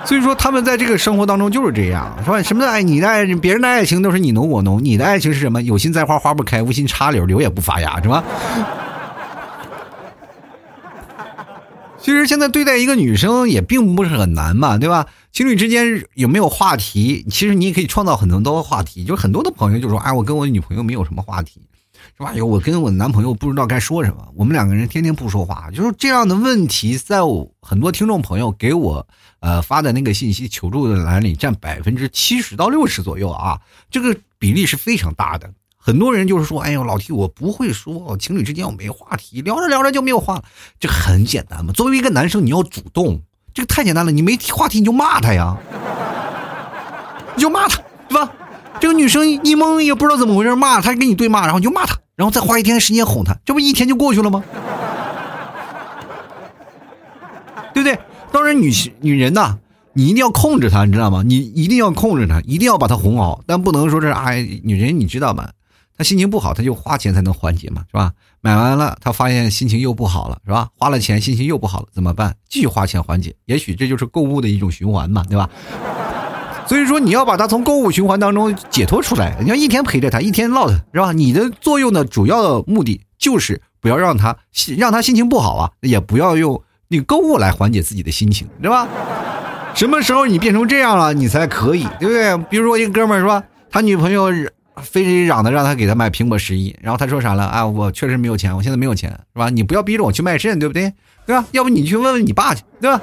[0.05, 2.43] 所以说，他们在这个生活当中就是这样，是吧？
[2.43, 2.83] 什么爱？
[2.83, 5.61] 你的爱，别人的爱情都是你浓我浓，你的爱情是什么？
[5.61, 8.21] 有心栽花花不开，无心插柳柳也不发芽，是吧？
[12.07, 15.07] 其实现在对待一个女生也并不是很难嘛，对吧？
[15.33, 17.25] 情侣之间有没有话题？
[17.29, 19.03] 其实你也可以创造很多多话题。
[19.03, 21.67] 就是很多的朋友就说：“哎，我跟我女朋友没有什么话题，
[22.17, 22.33] 是吧？
[22.33, 29.05] 有我跟我男朋友不知道该说什么，我们两个人天天不说话。”就是这样的问题，在我很多听众朋友给我
[29.41, 33.59] 呃发的那个信息求助的栏里占百分之七十到六十左右啊，
[33.91, 35.51] 这个比例是非常大的。
[35.87, 40.43] 很多人就是说，哎呦，老 T，我不会说，情侣之间我没话题，聊着聊着就没有话了。
[40.81, 43.21] 这很简单嘛，作为一个男生，你要主动，
[43.53, 44.11] 这个太简单了。
[44.11, 45.55] 你没话题，你就骂他呀，
[47.37, 48.29] 你 就骂他，对吧？
[48.81, 54.43] 这个女生一懵，也不知道怎么回事，骂他，跟你对骂，然后你就骂他，然后再花一天时间哄他，这不一天就过去了吗？
[57.73, 57.97] 对不对？
[58.33, 58.69] 当然，女
[58.99, 59.57] 女人呐，
[59.93, 61.23] 你一定要控制她，你知道吗？
[61.25, 65.47] 你一定要控制她，一定要把她哄好，但不能说是哎，女人你知道吗？
[65.97, 68.11] 他心情不好，他就花钱才能缓解嘛，是吧？
[68.41, 70.69] 买完了，他发现心情又不好了，是吧？
[70.75, 72.35] 花了钱，心情又不好了，怎么办？
[72.47, 75.49] 继续花钱缓解，也许这就是购物的一种循环嘛，对吧？
[76.67, 81.13] 所以说，你要把他从购物循环当中解脱出来，你要一天陪着他，一天唠他，是吧？
[81.13, 84.37] 你的作用的主要的目的就是不要让他
[84.77, 88.87] 让他心情不好啊，也不要用你购物来缓解自己的心情，对吧？
[89.73, 92.37] 什么时候你变成这样了，你才可以，对不对？
[92.49, 93.43] 比如说一个哥们儿，是吧？
[93.69, 94.29] 他女朋友
[94.81, 97.65] 非得嚷的让他给他买苹果十一，然后他说啥了啊？
[97.65, 99.49] 我确实没有钱，我现在没有钱，是吧？
[99.49, 100.93] 你不要逼着我去卖肾，对不对？
[101.25, 101.45] 对吧？
[101.51, 103.01] 要不你去问问你爸去，对吧？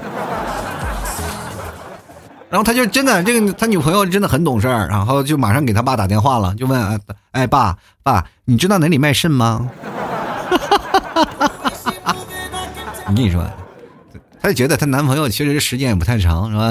[2.51, 7.01] 然后他就真的这个他女朋友真的很懂事儿，然后就马上给他爸打电话了，就问
[7.33, 9.69] 哎爸爸，你知道哪里卖肾吗？
[13.07, 13.45] 我 跟你说，
[14.41, 16.71] 他就觉得她男朋友其实时间也不太长，是吧？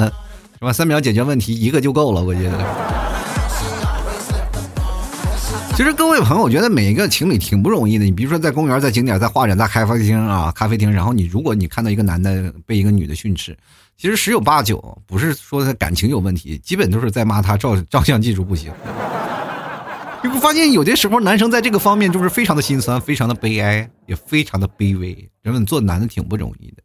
[0.59, 0.71] 是吧？
[0.71, 2.57] 三秒解决问题一个就够了，我觉得。
[5.75, 8.05] 其实各位朋友，我觉得每一个情侣挺不容易的。
[8.05, 13.57] 你比如说在公园、在景点、在画展、在咖啡厅啊、咖啡厅，然后你如果你看到一个男的被一个女的训斥。
[13.97, 18.71] 其实十有八九不是说他感情有问题，基本都是在骂他照照相技术不行。
[20.23, 25.27] 你不发现有的时候男生在这个方面就是非常的心酸，非常的悲哀，也非常的卑微。
[25.41, 26.83] 人们做男的挺不容易的，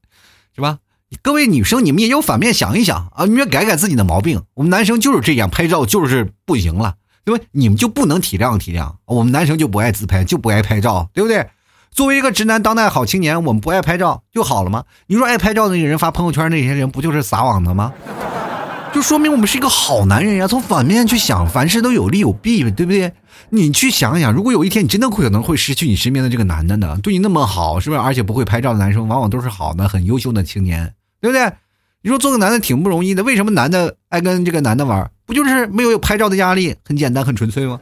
[0.55, 0.79] 是吧？
[1.23, 4.43] 各位女生，你们也有反面想一想啊，你们改改自己的毛病。
[4.55, 6.95] 我们男生就是这样，拍照就是不行了，
[7.29, 7.41] 因为？
[7.53, 8.93] 你们就不能体谅体谅？
[9.05, 11.47] 我们男生就不爱自拍，就不爱拍照，对不对？
[11.91, 14.85] 作为一个直男当代好青年，我们不爱拍照就好了吗？
[15.07, 17.93] 你说爱拍照那个人发朋友圈那些人不就是撒网的吗？
[18.93, 20.47] 就说明我们是一个好男人呀。
[20.47, 23.13] 从反面去想，凡事都有利有弊，对不对？
[23.51, 26.99] 你去想想，如果有一天你真的可能会失去你身边的这个男的呢？
[27.03, 28.01] 对你那么好，是不是？
[28.01, 31.53] 而且不会拍照的男生，往往都是好的、很优秀的青年，对不对？
[32.03, 35.11] 你说做个男的挺不容易的，为什么男的爱跟这个男的玩？
[35.29, 37.79] 不就是没有拍照的压力，很简单、很纯粹吗？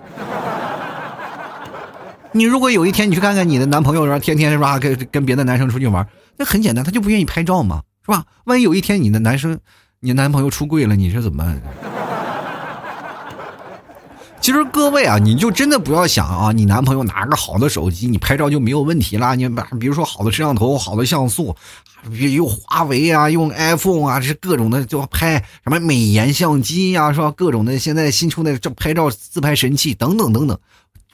[2.33, 6.05] 你如果有一天你去看看你的男朋友，然后天天是吧跟跟别的男生出去玩，
[6.37, 8.25] 那很简单，他就不愿意拍照嘛，是吧？
[8.47, 9.61] 万一有一天你的男生，
[10.01, 11.63] 你男朋友出柜了，你是怎么办？
[14.47, 19.35] 其实各位啊，你就真的不要想啊，你男朋友拿个好的手机，你拍照就没有问题啦。
[19.35, 19.49] 你
[19.81, 21.57] 比如说好的摄像头、好的像素，
[22.13, 27.33] 用华为啊，用 iPhone 啊，这各种的就拍什么美颜相机呀，是吧？
[27.33, 30.57] 各种的现在新出的这拍照自拍神器等等等等，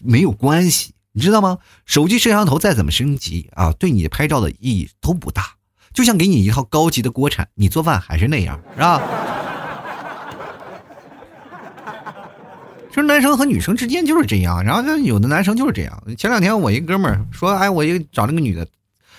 [0.02, 0.92] 没有关系。
[1.12, 1.56] 你知道吗？
[1.86, 5.52] 手机摄像头再怎么升级啊，对你拍照的意义都不大。
[5.94, 9.00] 就像给你一套高级的锅铲，你做饭还是那样，是吧？
[12.92, 16.02] 其实男生和女生之间就是这样，然后有的男生就是这样。
[16.18, 18.66] 前两天我一哥们儿说：“哎，我一找那个女的。”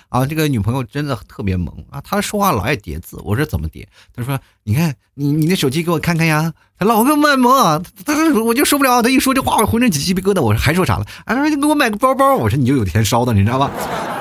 [0.10, 2.00] 啊，这个女朋友真的特别萌啊！
[2.02, 3.88] 她说话老爱叠字，我说怎么叠？
[4.16, 9.02] 她说：“你看你你那手机给我看看呀。”她老跟我萌啊，她我就受不了。
[9.02, 10.40] 她一说这话，我浑身起鸡皮疙瘩。
[10.40, 11.06] 我说还说啥了？
[11.26, 12.36] 啊，说你给我买个包包。
[12.36, 13.72] 我说你就有钱烧的，你知道吧？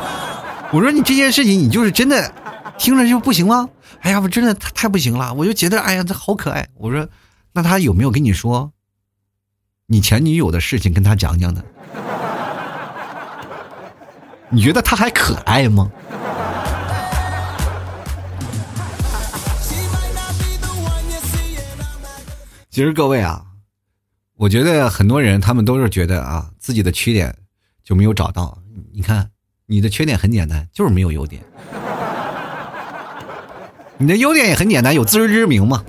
[0.72, 2.32] 我说你这件事情你就是真的
[2.78, 3.68] 听着就不行吗？
[4.00, 5.34] 哎呀，我真的太不行了。
[5.34, 6.66] 我就觉得哎呀，这好可爱。
[6.78, 7.06] 我说
[7.52, 8.72] 那他有没有跟你说
[9.92, 11.62] 你前女友的事情跟他讲讲呢？
[14.48, 15.90] 你觉得他还可爱吗？
[22.70, 23.44] 其实各位啊，
[24.36, 27.36] 我觉得很多人他们都是觉得啊，自己的缺点
[27.84, 28.56] 就没有找到。
[28.94, 29.28] 你看，
[29.66, 31.42] 你的缺点很简单，就是没有优点；
[33.98, 35.84] 你的优点也很简单，有自知之明嘛。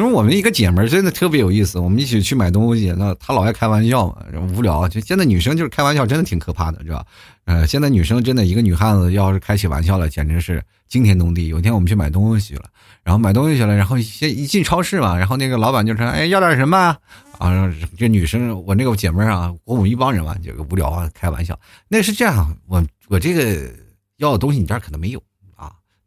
[0.00, 4.16] 因为我们一个姐们儿真的特别有意思，我们一起去买东西，那她老爱开玩笑嘛，
[4.56, 4.88] 无聊。
[4.88, 7.04] 就现在女生就是开玩笑，真的挺可怕的，是吧？
[7.44, 11.48] 呃，现在女生真的一个女汉子要是开起玩笑来，简直是惊天动地。
[11.48, 12.62] 有一天我们去买东西了，
[13.02, 16.96] 然后买东西去了，然后先一进超市嘛，然后那个老板就说：“哎，要点什么？”
[17.36, 21.58] 啊，这女生我那个姐们儿啊，我们一帮人嘛，就无聊啊，开玩笑。
[21.88, 23.70] 那是这样，我我这个
[24.16, 25.22] 要的东西你这儿可能没有。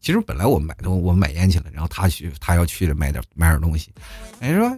[0.04, 3.89] 其实本来我买东，我买烟去了，然后他去，他要去买点买点东西。
[4.42, 4.78] 人说，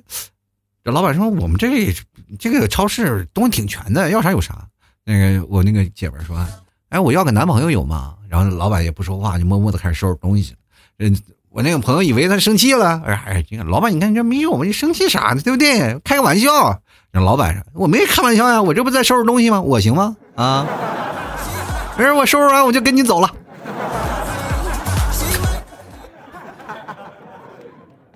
[0.84, 1.92] 这老板说我们这
[2.38, 4.68] 这个超市东西挺全的，要啥有啥。
[5.04, 6.38] 那个我那个姐们说，
[6.90, 8.14] 哎，我要个男朋友有吗？
[8.30, 10.58] 然后老板也不说话，就默默的开始收拾东西去了。
[11.00, 11.18] 嗯，
[11.50, 15.42] 我那个朋友以为他生气了，哎，这个老板你看你这没有，你生气啥呢？
[15.42, 16.00] 对不对？
[16.04, 16.80] 开个玩笑。
[17.12, 19.60] 然后老板说，我没开玩笑呀，我这不在收拾东西吗？
[19.60, 20.16] 我行吗？
[20.36, 20.68] 啊，
[21.98, 23.36] 没事，我收拾完我就跟你走了。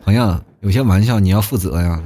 [0.09, 2.01] 同样，有些玩笑你要负责呀。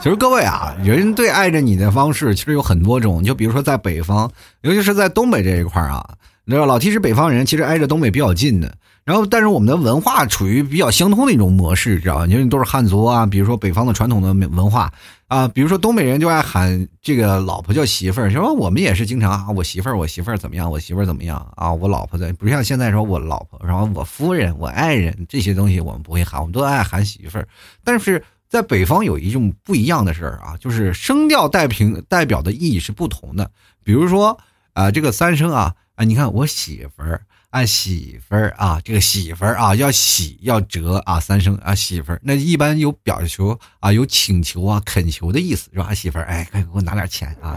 [0.00, 3.20] 其实各位啊，人对爱着你的方式其实有很多种。
[3.24, 6.00] 就比如说在北方，尤其是在东北这一块啊，
[6.44, 8.72] 你知道老 T 是北方人，其实挨着东北比较近的。
[9.10, 12.26] 然后，但是我们的文化处于比较相通的一种模式，知道吧？
[12.28, 13.26] 因为都是汉族啊。
[13.26, 14.88] 比如说北方的传统的文化
[15.26, 20.70] 啊，比如说东北人就爱喊这个老婆叫媳妇儿，说我们也是经常啊，我媳妇儿，我媳妇儿怎么样？
[20.70, 21.72] 我媳妇儿怎么样啊？
[21.72, 27.48] 我老婆的不像现在说我老婆，然后我夫人、我爱人这些东西我们不会喊，我们都爱喊媳妇儿。
[27.82, 33.50] 但是在北方有一种不一样的事儿啊，就是声调代平代表的意义是不同的。
[33.82, 34.38] 比如说
[34.72, 37.22] 啊，这个三声啊，啊，你看我媳妇儿。
[37.50, 45.92] 按，媳妇儿啊，这个媳妇儿啊，要喜要折啊，三声啊，媳妇儿，那一般有表求啊，有请求啊，恳求的意思是吧？
[45.92, 47.56] 媳妇儿，哎，快给我拿点钱啊！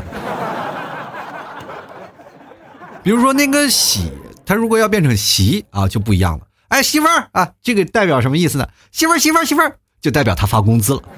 [3.04, 4.12] 比如说那个喜，
[4.44, 6.48] 他如果要变成媳啊，就不一样了。
[6.70, 8.68] 哎，媳妇儿啊，这个代表什么意思呢？
[8.92, 11.04] 媳妇儿，媳妇儿，媳妇儿，就代表他发工资了。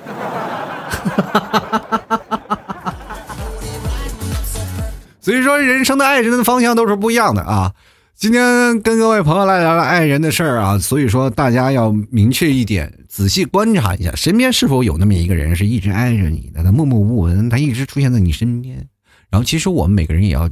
[5.21, 7.71] 所以说，人生的爱人的方向都是不一样的啊。
[8.17, 18.77] 今天跟各位朋友来聊聊爱人的事儿啊，所以说大家要明确一点，仔细观察一下，身边是否有那么一个人是一直爱着你的，他默默无闻，他一直出现在你身边。
[19.29, 20.49] 然后，其实我们每个人也要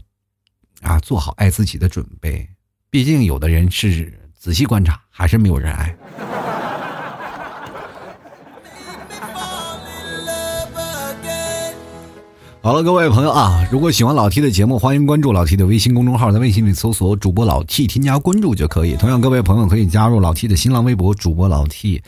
[0.82, 2.46] 啊做好爱自己的准备，
[2.90, 5.96] 毕竟有的人是仔细观察还是没有人爱。
[12.64, 18.96] 好了，各位朋友啊，如果喜欢老 T 的节目，欢迎关注老 T 的微信公众号，在微信里搜索主播老 T，添加关注就可以。
[18.96, 22.02] 同样，各位朋友可以加入老 T 的新浪微博主播老 T。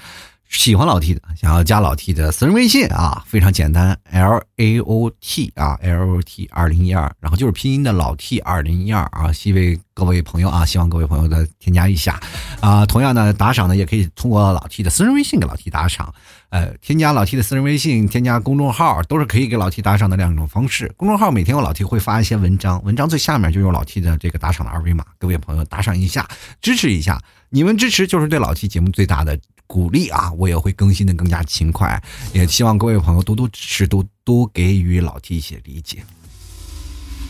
[0.50, 12.20] 喜欢老 T 的，想要加老 T 的私人微信啊，非常简单，L A O T 啊，L O T 二零一二，然后就是拼音的老 T 二零一二啊，希望各位朋友啊，希望各位朋友的添加一下
[12.62, 12.86] 啊。
[12.86, 16.14] 同样呢，打赏呢也可以通过老 T 的私人微信给老 T 打赏，
[16.50, 20.94] 呃，添加老 T 的私人微信，添加公众号都是可以给老 T 打赏的两种方式。
[20.96, 26.26] 公众号每天我老 T 会发一些文章，文章最下面就有老 T 的这个打赏的二维码，各位朋友打赏一下，
[26.62, 29.38] 支持一下，你们支持就是对老 T 节目最大的。
[29.68, 32.02] 鼓励啊，我也会更新的更加勤快，
[32.34, 36.04] 也希望各位朋友多多支持，多多给予老 T 一些理解。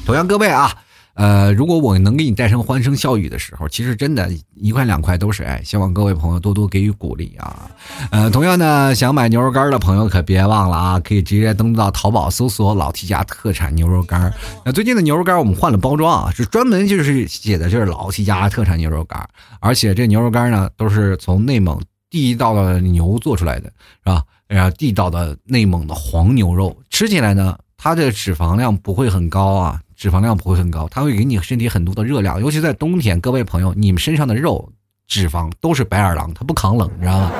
[0.06, 0.72] 同样，各位啊，
[1.16, 5.60] 呃，如果我能给你带上欢声笑语的时候，其实真的，一块两块都是爱。
[5.64, 7.72] 希望各位朋友多多给予鼓励啊。
[8.12, 14.32] 呃，同样呢，想买牛肉干的朋友可别忘了啊，可以直接登录到淘宝搜索“老 T 家特产牛肉干”。
[14.64, 19.28] 那最近的牛肉干我们换了包装啊，是专门就是写的就是老 T 家特产牛肉干，
[19.60, 21.82] 而且这牛肉干呢都是从内蒙。
[22.16, 24.24] 地道的牛做出来的，是吧？
[24.48, 34.72] 然后地道的内蒙的黄牛肉，吃起来呢，它的脂肪量不会很高啊，脂肪量不会很高，它会给你身体很多的热量，尤其在冬天，各位朋友，你们身上的肉
[35.10, 37.32] 脂肪都是白眼狼，它不抗冷，你知道吗？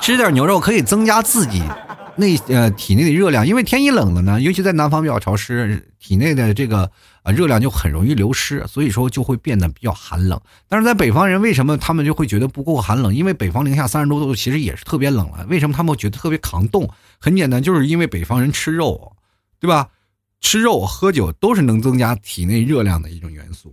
[0.00, 1.62] 吃点牛肉可以增加自己。
[2.16, 6.90] 内呃体内的热量，因为天一冷了呢，尤其在南方比较潮湿，体内的这个
[7.22, 10.40] 啊热量就很容易流失，所以说就会变得比较寒冷。
[10.68, 13.14] 但是在北方人为什么他们就会觉得不够寒冷？
[13.14, 15.46] 因为北方零下三十多度其实也是特别冷了。
[15.48, 16.88] 为什么他们觉得特别抗冻？
[17.18, 19.12] 很简单，就是因为北方人吃肉，
[19.60, 19.88] 对吧？
[20.40, 23.72] 吃肉喝酒都是能增加体内热量的一种元素。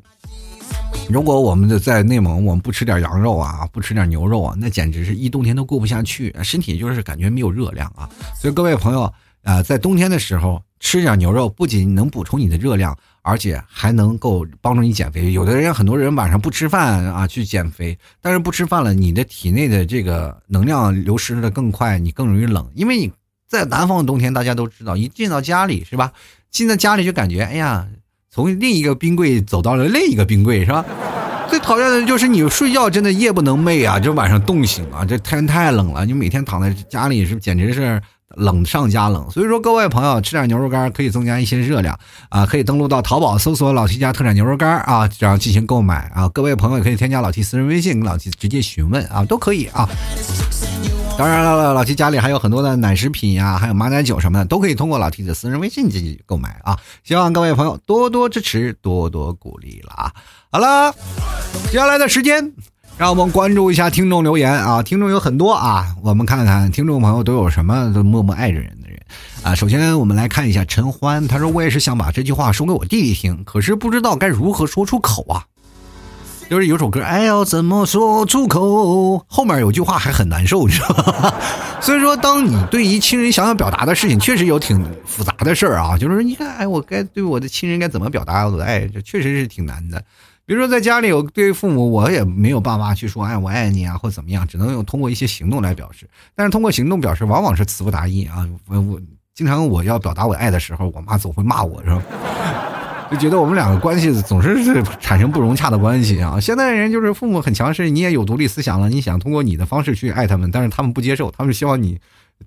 [1.10, 8.08] 如果我们的在内蒙，我们不吃点羊肉啊，不吃点牛肉啊，那简直是一冬天都过不下去，身体就是感觉没有热量啊。
[8.40, 15.32] 所以各位朋友啊，在冬天的时候吃点牛肉，不仅能补充你的热量，而且还能够帮助你减肥。
[15.32, 22.70] 有的人很多人晚上不吃饭啊去减肥，但是不吃饭了，你的体内的这个能量流失的更快，你更容易冷。
[22.76, 23.12] 因为你
[23.48, 26.12] 在南方的冬天，大家都知道，一进到家里是吧？
[26.50, 27.88] 进到家里就感觉哎呀。
[28.32, 30.86] 从另一个冰柜走到了另一个冰柜，是吧？
[31.50, 38.00] 最讨厌的就是你睡觉真的夜不能寐啊，就晚上冻醒啊，这天太冷了，你每天躺在家里是简直是
[38.36, 39.30] 冷上加冷。
[39.32, 41.98] 所以说，各位朋友吃点牛肉干可以增加一些热量
[42.30, 46.30] 啊，可以登录到淘宝搜索“老 T 家特产牛肉干”啊，然后进行购买啊。
[46.30, 49.88] 各位朋友也可以添加老 T 私人微信，跟老 T 直接询问啊，都可以啊。
[51.18, 56.80] 当然了，老 T 家里还有很多的奶食品呀，还有马奶酒什么的，都可以通过老 T 的私人微信进行购买啊！
[57.04, 60.14] 希望各位朋友多多支持，多多鼓励了啊！
[60.50, 60.96] 好了，
[61.70, 62.54] 接下来的时间，
[63.00, 64.84] 让我们关注一下听众留言啊！
[64.84, 69.00] 听众有很多啊，我们看看听众朋友都有什么都默默爱着人的人
[69.42, 69.56] 啊！
[69.56, 75.46] 首先我们来看一下陈欢，他说我也是想把这句话说给我弟弟听，可是不知道该如何说出口啊。
[76.50, 79.24] 就是有首歌，哎要怎么说出口？
[79.28, 81.34] 后面有句话还很难受，你知道吧？
[81.80, 85.98] 所以说，当你对于亲人想要表达的事情，确实有挺复杂的事儿啊。
[85.98, 88.86] 就是你看，哎，我该对我的亲人该怎么表达我的爱？
[88.88, 90.04] 这确实是挺难的。
[90.50, 96.10] 比如说，在家里，我对父母，我也没有办法去说“哎，我爱你”啊，或怎么样，只能用通过一些行动来表示。
[96.34, 98.50] 但是通过行动表示，往往是词不达意啊。
[98.66, 99.00] 我我
[99.36, 102.02] 经常我要表达我爱的时候，我妈总会骂我，是吧？
[103.12, 106.40] 就觉得我们两个关系总是是产生不融洽的关系啊！
[106.40, 112.00] 现在人就是父母很强势，你也有独立思想了，你想通过你的方式去爱他们，但是他们不接受，他们希望你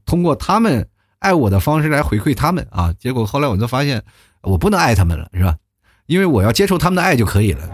[0.04, 0.84] 通过他们
[1.20, 2.92] 爱我的方式来回馈他们啊！
[2.98, 4.02] 结果后来我就发现，
[4.42, 5.54] 我不能爱他们了，是吧？
[6.12, 7.68] 因为我要接受他们的爱就可以了。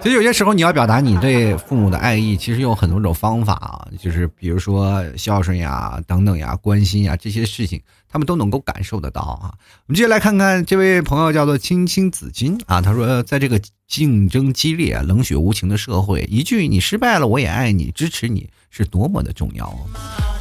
[0.00, 9.50] 其实有些时候你要表达你对父母的爱意，其实有很多种方法啊，就是比如说孝顺呀、等等呀、关心呀这些事情，他们都能够感受得到啊。
[9.86, 19.74] 我们接下来看看这位朋友叫做青青子君啊，他说在这个竞争激烈、冷血无情的社会，一句“你失败了，我也爱你，支持你”是多么的重要。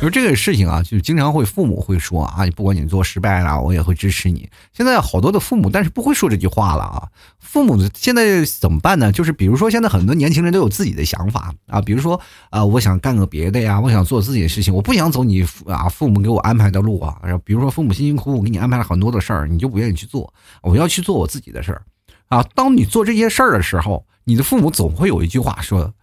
[0.01, 4.47] 就是这个事情啊，就是经常会父母会说啊，不管你做失败了，我也会支持你。
[4.73, 7.07] 现在好多的父母，但是不会说这句话了啊。
[7.39, 9.13] 父母现在怎么办呢？
[9.13, 12.19] 就是比如说，现在很多年轻人都有自己的想法啊，比如说
[12.49, 17.17] 啊，我想干个别的呀，我想做自己的事情，我不想走你啊父母给我安排的路啊。
[17.45, 20.31] 比如说，父母辛辛苦苦给你安排了很多的事儿，你就不愿意去做，
[20.61, 21.81] 我要去做我自己的事儿
[22.29, 22.43] 啊。
[22.55, 25.93] 当你做这些事儿的时候，你的父母总会有一句话说。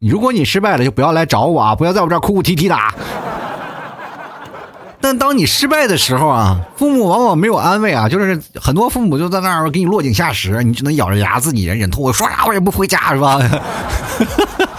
[0.00, 1.76] 如果你失败了，就不要来找我啊！
[1.76, 2.76] 不要在我这儿哭哭啼啼的。
[5.00, 12.02] 但当你失败的时候啊，父母往往没有安慰啊，就是很多父母就在那儿给你落井下石，你只能咬着牙自己忍痛。
[12.02, 13.38] 我说啥我也不回家，是吧？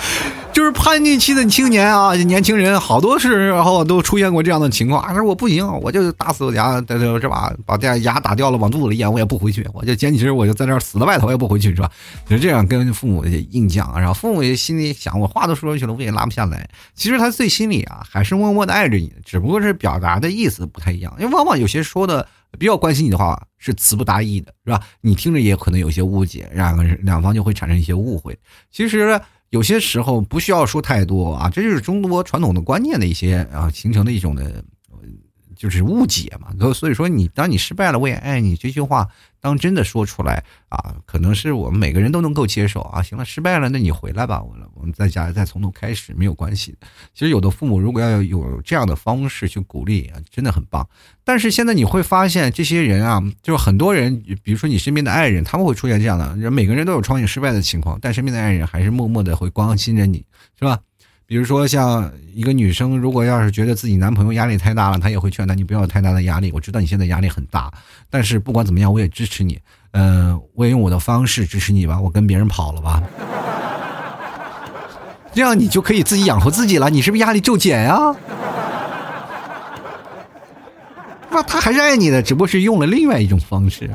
[0.54, 5.04] 就是叛逆期的青年啊，年轻人好多时候都出现过这样的情况。
[5.04, 7.52] 他说我不行，我就打死我家，是吧？
[7.66, 9.68] 把这牙打掉了，往肚子里咽，我也不回去。
[9.74, 11.90] 我就坚持，我就在这儿死在外头，我也不回去，是吧？
[12.30, 16.70] 就这样跟父母硬犟，然后父母心里想，我话都说出去了，我也拉不下来。
[16.94, 21.12] 其实他最心里啊，还是默默的爱着你，只不过是表达的意思不太一样。
[21.20, 22.28] 因为往往有些说的
[22.60, 24.80] 比较关心你的话，是词不达意的，是吧？
[25.02, 28.38] 你听着也可能有些误解，两个人两方就会产生一些误会。
[28.72, 29.20] 其实。
[29.54, 34.66] 有些时候不需要说太多啊，这就是中国传统的观念的一些啊形成的一种的，
[35.56, 36.52] 就是误解嘛。
[36.74, 39.08] 所以说，你当你失败了，我也爱你这句话。
[39.44, 43.04] 当真的说出来啊，可能是我们每个人都能够接受啊。
[43.04, 46.74] 行了，失败了，那你回来吧，我我们在家再从头开始，没有关系。
[47.14, 50.88] 其实有的父母如果要有这样的方式去鼓励啊，真的很棒。
[51.26, 60.26] 但是现在你会发现，这些人啊，就是很多人，比如说你身边的爱人，他们会出现这样的，人每个人都有创业失败的情况，但身边的爱人还是默默的会关心着你，
[60.58, 60.80] 是吧？
[61.26, 66.52] 比如说，像一个女生，如果要是觉得自己男朋友压力太大了，她也会劝他：“你不要有太大的压力。
[66.54, 67.72] 我知道你现在压力很大，
[68.10, 69.60] 但是不管怎么样，我也支持你。
[69.92, 72.00] 嗯，我也用我的方式支持你吧。
[72.00, 73.02] 我跟别人跑了吧，
[75.34, 76.90] 这样你就可以自己养活自己了。
[76.90, 77.98] 你是不是压力骤减呀？
[81.32, 83.90] 那他还是爱你的，只不过是用了另外一种方式。”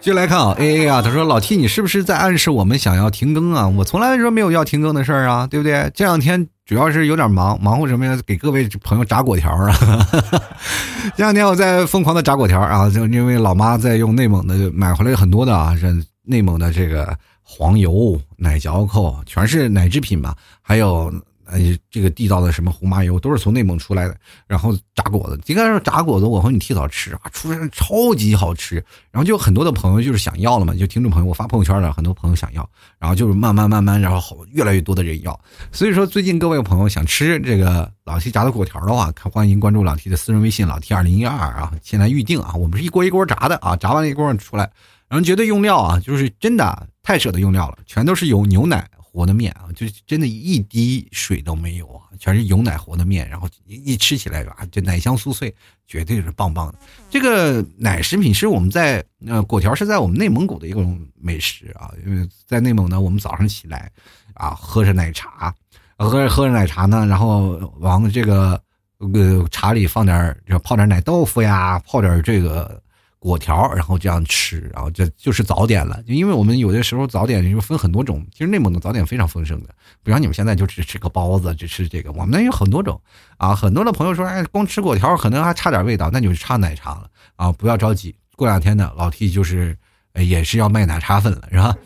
[0.00, 3.68] 接下来看啊，A A 啊，他说老 T，你是不是在暗示我们想要停更啊？
[3.68, 5.90] 我从来说没有要停更的事儿啊，对不对？
[5.94, 8.18] 这两天主要是有点忙，忙活什么呀？
[8.26, 9.76] 给各位朋友炸果条啊！
[11.14, 15.88] 这两天我在疯狂的炸果条啊，就因为老妈在用内蒙的买回来很多的啊，这
[16.24, 21.12] 内蒙的这个黄油、奶嚼口，全是奶制品嘛，还有。
[21.50, 28.76] 哎，这个地道的什么红麻油都是从内蒙出来的，然后炸果子，应该说炸果子，我和你提早吃啊，出来超级好吃。
[29.10, 35.38] 然后就很多的朋友就是想要了嘛，就听众朋友，我发朋友圈了，很多朋友想要，然后就是慢慢慢慢，然后好越来越多的人要。
[35.72, 44.70] 所以说，最近各位朋友想吃这个老 T 炸的果条的话，看欢迎关注老 T 的私人微信老 T 二零一二啊，先来预定啊，我们是一锅一锅炸的啊，炸完了一锅出来，
[45.08, 48.88] 然后绝对用料啊，就是真的太舍得用料了，全都是有牛奶。
[49.12, 55.52] 和的面啊，就真的一滴水都没有啊，全是油奶和的面，然后一吃起来啊，这奶香酥脆，
[55.86, 56.78] 绝对是棒棒的。
[57.10, 63.90] 这个奶食品是我们在呃果条是在我们内蒙古的一种美食啊，因为在内蒙呢，我们早上起来
[64.34, 65.54] 啊，喝着奶茶，
[65.96, 68.62] 喝着喝着奶茶呢，然后往这个
[68.98, 72.80] 呃茶里放点就泡点奶豆腐呀，泡点这个。
[73.20, 76.02] 果条，然后这样吃，然后这就是早点了。
[76.06, 79.68] 因为我们有的时候早点就分很多种，其实内蒙的早点非常丰盛的，
[80.02, 82.10] 不像你们现在就只吃个包子，只吃这个。
[82.12, 83.00] 我们那有很多种
[83.36, 87.52] 啊，很多的朋友说，哎，光吃果条可能还差点味道，那就差奶茶了啊！
[87.52, 89.76] 不要着急，过两天呢，老 T 就是
[90.14, 91.76] 也是要卖奶茶粉了，是吧？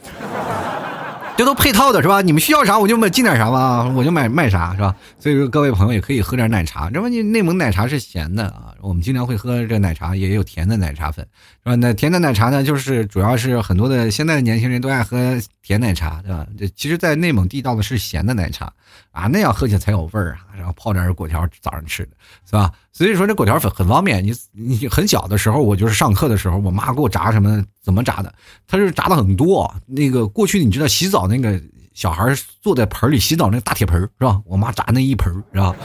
[1.37, 2.23] 这都配套的是吧？
[2.23, 4.95] 你们需要啥我就买进点啥吧，我就买卖啥是吧？
[5.19, 11.27] 所以说各位朋友也可以喝点奶茶，这不你内蒙奶茶是咸的啊，我们经常会喝这奶茶，也有甜的奶茶粉，
[11.65, 11.75] 吧？
[11.77, 15.17] 那甜的奶茶呢，就是主要是很多的现在的年轻人都爱喝
[15.63, 16.47] 甜奶茶，对吧？
[16.59, 18.73] 这其实，在内蒙地道的是咸的奶茶
[19.11, 22.11] 啊，那样喝起来才有味儿啊，然后泡点果条早上吃的
[22.47, 22.71] 是吧？
[22.93, 27.65] 所以说这果条粉很方便，你你很小的时候，我就是上课的时候，我妈给我炸什么。
[27.83, 28.33] 怎么炸的？
[28.67, 29.71] 她是炸的很多。
[29.85, 31.61] 那个过去你知道洗澡那个
[31.93, 34.41] 小孩坐在盆里洗澡那个大铁盆是吧？
[34.47, 35.77] 我妈炸那一盆是吧？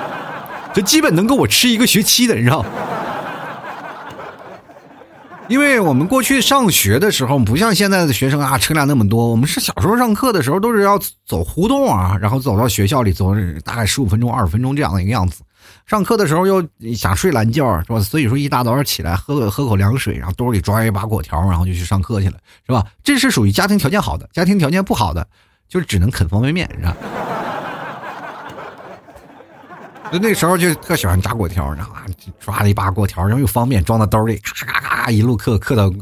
[0.74, 2.64] 这基本能够我吃一个学期的，你知道？
[5.48, 9.30] 因为我们过去上学的时候不像现在的学生啊，车辆那么多。
[9.30, 13.34] 我们是小时候上课的时候都是要走胡同啊，然后走到学校里走
[13.64, 15.42] 大概十五分钟、二十分钟这样的一个样子。
[15.86, 16.62] 上课的时候又
[16.94, 17.98] 想睡懒觉，是吧？
[18.00, 22.36] 所以说一大早上起来喝个喝口凉水，然后兜里抓一把果条，然后就去上课去了，
[22.66, 22.84] 是吧？
[23.02, 25.26] 这是属于家庭条件好的，家庭条件不好的，
[25.66, 26.94] 就只能啃方便面，是吧？
[30.10, 31.94] 就那时候就特喜欢炸果条，然后
[32.40, 35.92] 抓了一把果条，然后又方便装到兜里，咔咔咔一路嗑嗑到，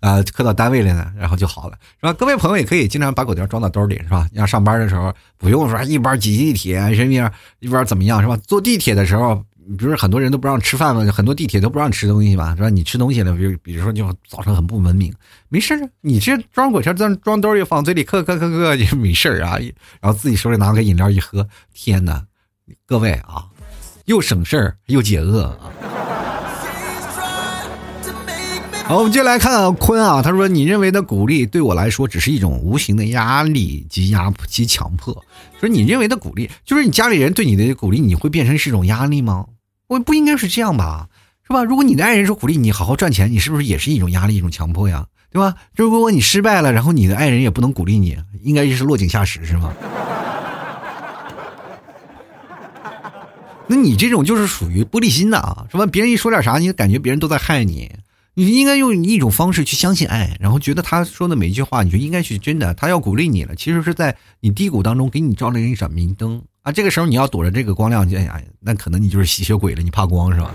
[0.00, 2.12] 呃，嗑到单位了呢，然后就好了，是吧？
[2.12, 4.28] 各位朋友也可以经常把果条装到兜里，是吧？
[4.32, 8.36] 要上班的时候不用说一边挤地铁，什么一边怎么样，是吧？
[8.46, 9.44] 坐地铁的时候，
[9.76, 11.04] 不是很多人都不让吃饭吗？
[11.12, 12.68] 很多地铁都不让吃东西嘛，是吧？
[12.68, 15.12] 你吃东西了，比如比如说就造成很不文明，
[15.48, 19.58] 没事你这装果条装装兜里放嘴里嗑嗑嗑嗑就没事儿啊，
[20.00, 22.22] 然后自己手里拿个饮料一喝，天哪！
[22.84, 23.46] 各位啊！
[24.06, 25.70] 又省事儿又解饿啊！
[28.86, 35.12] 好，我们接下来看坤啊，他说：“你认为的鼓励对我来说只是一种无形的压力及压及强迫。
[35.58, 39.46] 说你认为的鼓励，就是你家里人对你的鼓励，你会变成是一种压力吗？
[39.88, 41.08] 我不应该是这样吧？
[41.44, 41.64] 是吧？
[41.64, 45.04] 如果你的爱人说鼓励你好好赚钱，你是不是也是一种压力、一种强迫呀？
[45.32, 45.56] 对吧？
[45.74, 49.72] 如果你失败了，然后你的爱人也不能鼓励你，应该就是落井下石，是吗？”
[53.68, 55.84] 那你这种就是属于玻璃心的啊，是吧？
[55.86, 57.90] 别人一说点啥，你感觉别人都在害你。
[58.34, 62.74] 你应该用一种方式去相信爱，然后觉得他说的每一句话，你就应该去真的。
[62.74, 66.70] 他要鼓励你了，其实是在你低谷当中给你照亮一盏明灯啊。
[66.70, 70.54] 这个时候你要躲着这个光亮，哎呀，那可能你就是吸血鬼了，你怕光是吧？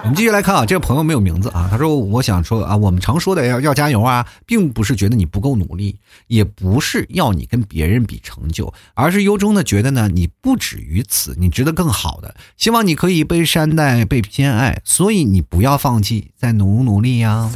[0.02, 1.68] 我们继续来看啊，这个朋友没有名字啊。
[1.70, 12.34] 他说：“我想说啊，我们常说的要要加油啊，并不是觉得你不够努力，也不是要你跟别人比成就，而是由衷的觉得呢，你不止于此，你值得更好的。
[12.56, 17.50] 希望你可以被善待、被偏爱，所以你不要放弃，再努努力呀。”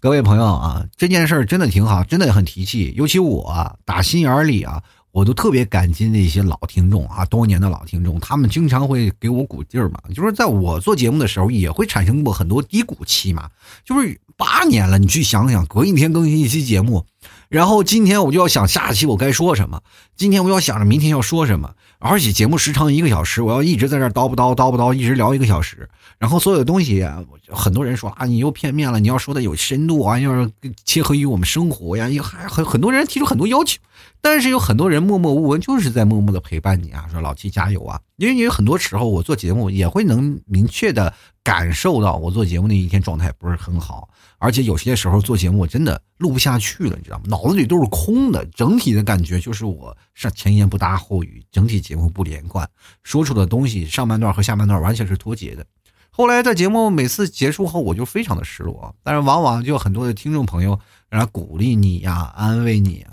[0.00, 4.82] 各位朋友啊，这件事儿真的挺好，真的很提气，尤其我打心眼里啊。
[5.14, 10.00] 我都特别感激那些老听众啊，多年的老听众，他们经常会给我鼓劲儿嘛。
[10.12, 13.48] 就是在我做节目的时候，也会产生过很多低谷期嘛。
[13.84, 17.06] 就是八年了，你去想想，隔一天更新一期节目，
[17.54, 19.80] 然后今天我就要想下期我该说什么，
[20.16, 25.88] 今天我要想着明天要说什么，而且节目时长一个小时，我要一直在这叨不叨叨不叨，一直聊一个小时，
[26.18, 27.06] 然后所有的东西，
[27.48, 30.50] 很多人说啊，你又片面了，你要说的有深度啊，要
[30.84, 33.78] 切合于我们生活呀，也还很很多人提出很多要求。
[34.20, 38.00] 但是有很多人默默无闻，就是在默默的陪伴你啊，说老七加油啊！
[38.16, 41.12] 因为有很多时候我做节目也会能明确的
[41.42, 44.08] 感受到我做节目那一天状态不是很好，
[44.38, 47.24] 而且有些时候做节目我真的录不下去了，你知道吗？
[47.26, 52.68] 脑子里都是空的，整体的感觉就是我上前言不搭后语，整体节目不连贯，
[53.02, 55.66] 说出的东西上半段和下半段完全是脱节的。
[56.10, 60.78] 后来在节目每次结束后，我就非常的失落，但是往往就很多的听众朋友
[61.10, 63.04] 来鼓励你呀，安慰你。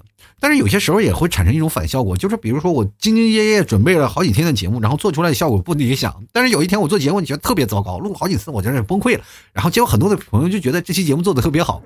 [0.41, 6.11] 但是有些时候也会产生一种反效果，就是比如说我兢兢业业准备了好几天的节目，然后做出来的效果不理想。
[6.33, 9.23] 但是有一天我做节目，你觉得特别糟糕，录好几次我觉得崩溃了。
[9.53, 11.79] 然后结果很多的朋友就觉得这期节目做的特别好，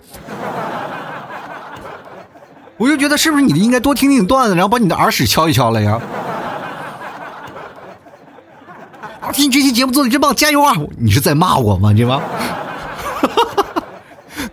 [2.78, 6.02] 我就觉得是不是你应该多听听段子，然后把你的耳屎敲一敲了呀？
[9.28, 10.74] 我听你这期节目做的真棒，加油啊！
[10.98, 11.92] 你是在骂我吗？
[11.92, 12.22] 对吧？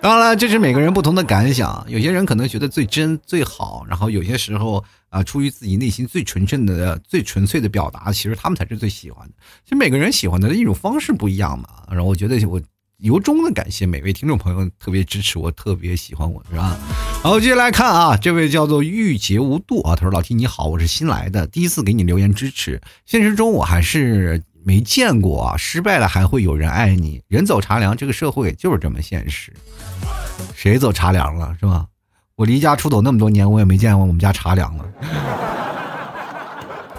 [0.03, 1.87] 当然了，这是每个人不同的感想。
[1.87, 9.35] 有些人可能觉得最真最好，然后有些时候啊，出于自己内心最纯正的、最纯粹的表达，其实他们才是最喜欢的。
[9.63, 11.69] 其实每个人喜欢的一种方式不一样嘛。
[11.89, 12.61] 然后我觉得我
[12.97, 16.77] 由衷的感谢每位听众朋友，特别支持我，特别喜欢我，是吧？
[17.23, 22.81] 好，接下来看啊，这位叫做玉洁无度啊，他说：“老 T 你好，我是新来的，第一次给你留言支持。
[23.07, 25.57] 现实中我还是。”没见过啊！
[25.57, 27.23] 失败了还会有人爱你？
[27.29, 29.53] 人走茶凉，这个社会就是这么现实。
[30.55, 31.87] 谁走茶凉了是吧？
[32.35, 34.85] 我离家出走那么多年，我也没见过我们家茶凉了。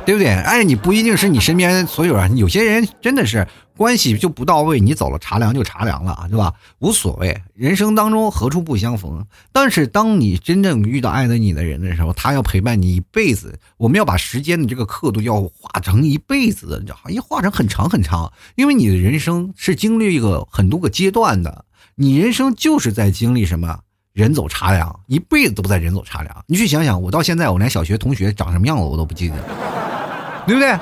[0.05, 0.29] 对不对？
[0.29, 3.47] 爱你不一定是你身边所有人，有些人真的是
[3.77, 6.53] 关系就不到位，你走了茶凉就茶凉了，对吧？
[6.79, 9.25] 无所谓，人生当中何处不相逢。
[9.51, 13.57] 但是当你真正遇到爱的你的人的时候，他要陪伴你一辈子。
[13.77, 17.11] 我们要把时间的这个刻度要画成一辈子，你知道吗？
[17.11, 23.79] 要画成很长很长，因为你的人生是经历一个很多个阶段的，你人生就是在经历什么？
[24.11, 26.45] 人走茶凉，一辈子都不在人走茶凉。
[26.45, 29.35] 你去想想，我到现在我连小学同学长什么样子我都不记得。
[30.45, 30.77] 对不对？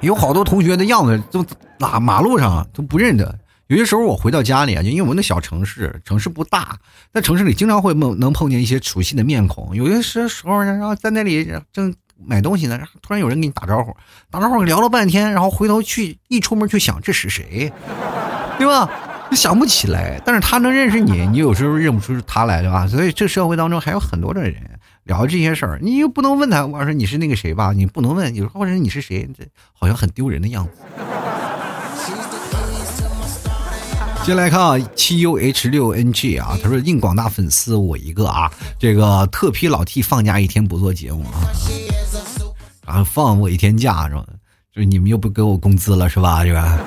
[0.00, 1.44] 有好多同学的样子都
[1.78, 3.36] 马马路上都不认得。
[3.66, 6.78] 有些时候我回到家里啊，就因为我们那小城市，城市不大，
[7.12, 9.74] 在城市里经常会梦能碰见一些熟悉的面孔。
[9.74, 13.94] 有些时时候，然后在那里正买东西呢，突然有人给你打招呼，
[14.30, 17.70] 打招呼聊了半天，然后回头去一出门去想这是谁，
[18.56, 18.88] 对吧？
[19.32, 22.86] 想不起来，但是他能认识你，你有时候认不出是他来对吧？
[22.86, 24.77] 所以这社会当中还有很多的人。
[25.08, 27.72] 聊这些事儿，你又不能问他，我说你是那个谁吧？
[27.72, 29.42] 你不能问，有时候或者你是谁，这
[29.72, 30.70] 好像很丢人的样子。
[34.22, 41.48] 接来看啊，七 U H 六 N G 啊，他说应广大粉丝我一个啊，这个特批老 T 放假一天不做节目啊，
[42.86, 44.22] 然后放我一天假是吧？
[44.76, 46.44] 就你们又不给我工资了是吧？
[46.44, 46.78] 是吧？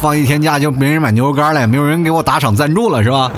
[0.00, 3.32] 放一天假就没人买牛肉干了，没有人给我打赏赞助了是吧？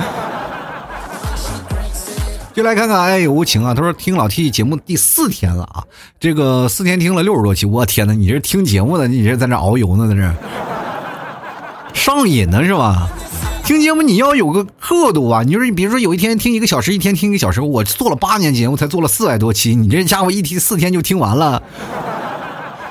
[2.54, 5.82] 就来看看爱有无情啊，他说听老 T 节目第四天了啊，
[6.20, 10.32] 这个四天听了六十多期，我天哪，你这听节目的，你这在那遨游呢，在这。
[11.92, 13.08] 上瘾呢是吧？
[13.64, 15.42] 听节目你要有个刻度啊！
[15.42, 21.60] 你说你比如说有一天听一个小时，一天听一个小时，我做了八年节目才做了四百多期，你这家伙一听四天就听完了，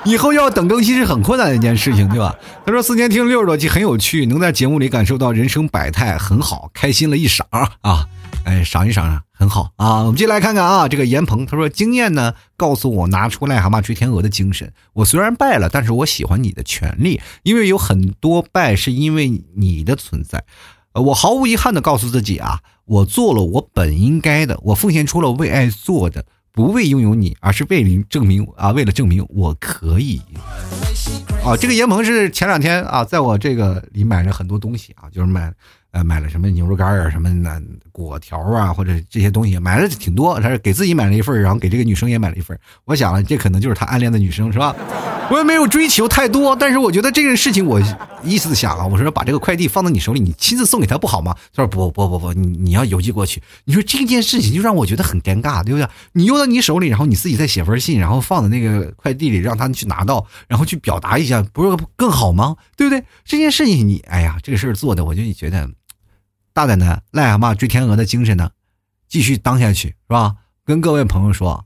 [0.03, 2.35] 以后要等更新是很困难的一件事情，对吧？
[2.65, 7.43] 他说四天听六十多期很有趣，能在节目里感受到人生百态，很好，开心了一晌
[7.79, 8.05] 啊！
[8.43, 9.23] 哎，赏一赏啊。
[9.35, 14.71] 很好啊，我们接下来看看啊，这个严鹏他说经验呢告诉我拿出癞蛤蟆追天鹅的精神。
[14.93, 20.45] 我虽然败了，但是我喜欢你的权利，因为有很多败是因为你的存在。
[20.93, 26.23] 呃，我毫无遗憾的告诉自己啊，我做了我本应该的，我奉献出了为爱做的，
[26.53, 30.21] 不为拥有你，而是为了证明啊，为了证明我可以。
[31.43, 35.51] 啊，这个严鹏是前两天啊，在我这个里买了很多东西啊，就是买。
[35.93, 37.61] 呃，买了什么牛肉干啊，什么那
[37.93, 40.37] 果条啊，或者这些东西，买了挺多。
[40.41, 42.59] 他是给自己买了一份，然后给这个女生也买了一份。
[42.83, 44.75] 我想了，这可能就是他暗恋的女生，是吧？
[45.31, 47.79] 我也没有追求太多，但是我觉得这件事情，我
[48.23, 51.33] 意思想啊，我说把这个快递放到你手里，你亲自送给他不好吗？
[51.53, 53.41] 他说不不不不，你你要邮寄过去。
[53.63, 55.87] 你说这件事情就让我觉得很尴尬，对不对？
[56.11, 62.55] 你邮到你手里，然后你自己再写封信，然后放在那个快递里，让他去拿到，然后去表达一下，不是更好吗？
[62.75, 63.01] 对不对？
[63.23, 65.69] 这件事情你，哎呀，这个事儿做的，我就觉得。
[66.53, 68.51] 大胆的癞蛤蟆追天鹅的精神呢，
[69.09, 70.35] 继续当下去是吧？
[70.63, 71.65] 跟各位朋友说，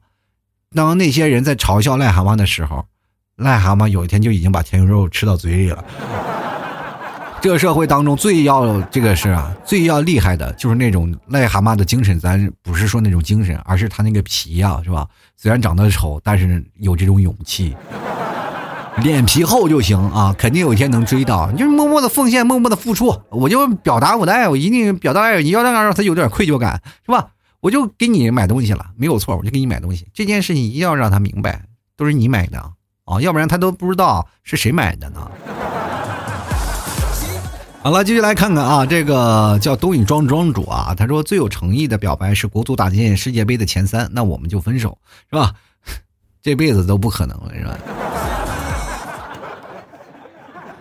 [0.74, 2.86] 当那些人在嘲笑癞蛤蟆的时候，
[3.38, 5.84] 癞蛤蟆有一天就已经把天鹅肉吃到嘴里了。
[7.40, 12.20] 这个社会当中最要这个是啊，最要厉害的就是那种癞蛤蟆的精神。
[12.20, 15.08] 咱不是说那种精神，而是他那个皮呀，是吧？
[15.36, 17.76] 虽然长得丑，但是有这种勇气。
[19.04, 21.50] 脸皮厚就行啊，肯定有一天能追到。
[21.52, 25.42] 你就默默的奉献，默默的付出，我就表达我的爱，我一定表达爱。
[25.42, 27.28] 你要让让他有点愧疚感，是吧？
[27.60, 30.08] 我就给你买东西了，没有错，我就给你买东西。
[30.14, 31.64] 这件事情一定要让他明白，
[31.96, 32.60] 都是你买的
[33.06, 35.30] 啊，要不然他都不知道是谁买的呢。
[37.84, 44.98] 好了，继续来看看啊，这个叫东影庄庄主啊，他说最有诚意的表白是国足打进世界杯的前三，那我们就分手，
[45.30, 45.54] 是吧？
[46.42, 47.78] 这辈子都不可能了，是吧？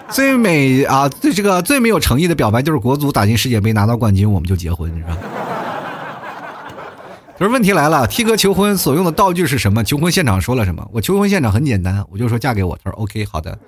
[0.10, 5.16] 最美啊，最这个最没有诚意的表白就是国足打进世界杯拿到冠军，我们就结婚，是吧？
[7.38, 9.84] 可是问题来了，T 哥求婚所用的道具是什么？
[9.84, 10.86] 求婚现场说了什么？
[10.92, 12.78] 我求婚现场很简单，我就说嫁给我。
[12.82, 13.58] 他说 OK，好的。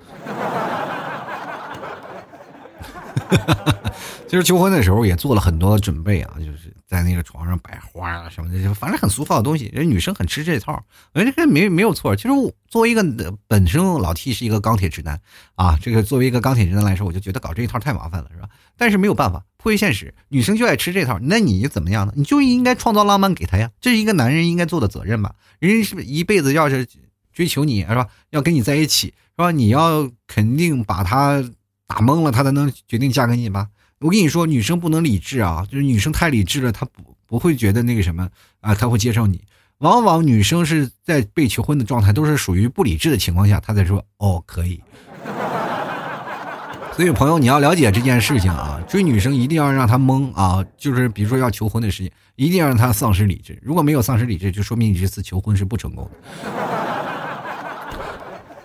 [4.27, 6.73] 其实求婚的时候也做了很多准备啊，就是。
[6.89, 9.69] 在那个床上摆花啊什么的，就反正很俗套的东西。
[9.71, 12.15] 人女生很吃这套，我觉得没没有错。
[12.15, 13.03] 其实我作为一个
[13.47, 15.21] 本身老 T 是一个钢铁直男
[15.53, 18.49] 啊，这个作为一个钢铁直男来说，我就觉得搞这一套太麻烦了，是吧？
[18.75, 21.19] 但是没有办法，迫于现实，女生就爱吃这套。
[21.21, 22.13] 那你怎么样呢？
[22.15, 25.35] 你就应该创造浪漫给她呀，这是一个男人应该做的责任吧？
[25.59, 26.87] 人是一辈子要是
[27.31, 28.07] 追求你，是吧？
[28.31, 29.51] 要跟你在一起，是吧？
[29.51, 31.43] 你要肯定把他
[31.89, 33.67] 打懵了，他才能决定嫁给你吧？
[33.99, 38.29] 我跟你说，女生不能理智啊，就是女生太理智了，她不不会觉得那个什么
[38.61, 39.41] 啊，她会接受你。
[39.79, 44.79] 往往女生是在被求婚的状态，都是属于不理智的情况下，她才说哦可以。
[46.95, 53.57] 所以朋友，你要了解这件事情啊，追女生一定要让她懵啊，就是比如说要求婚的事情，一定要让她丧失理智。
[53.61, 56.88] 如果没有丧失理智，就说明你这次求婚是不成功的。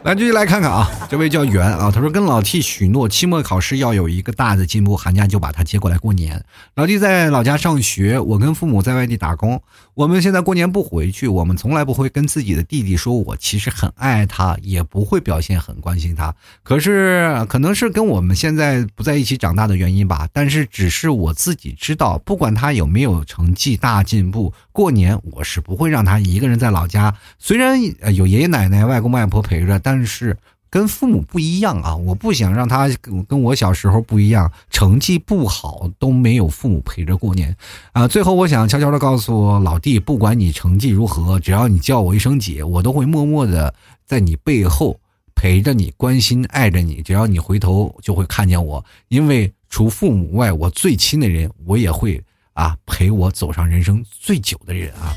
[0.04, 6.44] 来，继续来看看啊，这位叫袁啊，他说跟老 T 许诺，期末考试要有一个大的进步，寒假就把他接过来过年。
[6.74, 9.62] 老 T 在老家上学，我跟父母在外地打工。
[9.94, 16.34] 我们现在过年不回去，我们从来不会跟自己的弟弟说，我其实很爱他，也不会表现很关心他。
[16.62, 20.28] 可是可能是跟我们现在不在一起长大的原因吧。
[20.34, 27.14] 但是只是我自己知道，不管他有没有成绩大进步，过年我是不会让他一个人在老家。
[27.38, 27.80] 虽然
[28.14, 30.36] 有爷爷奶奶、外公外婆陪着，但但是
[30.68, 31.94] 跟父母不一样啊！
[31.94, 32.88] 我不想让他
[33.28, 37.56] 跟我小时候不一样，成绩不好都没有父母陪着过年
[37.92, 38.08] 啊！
[38.08, 43.72] 最后，我想悄悄的告诉老弟，不管你成绩如何，只要你叫我一声姐，我都会默默的
[44.04, 44.98] 在你背后
[45.36, 47.00] 陪着你，关心爱着你。
[47.02, 52.20] 只要你回头就会看见我，因为除父母外，我最亲的人，我也会
[52.54, 55.14] 啊陪我走上人生最久的人啊。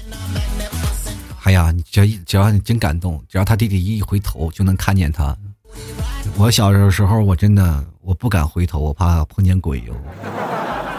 [1.48, 5.34] 哎呀，只要只要你真感动，只要他弟弟一回头就能看见他。
[6.36, 9.96] 我小的时候，我真的我不敢回头，我怕碰见鬼哟。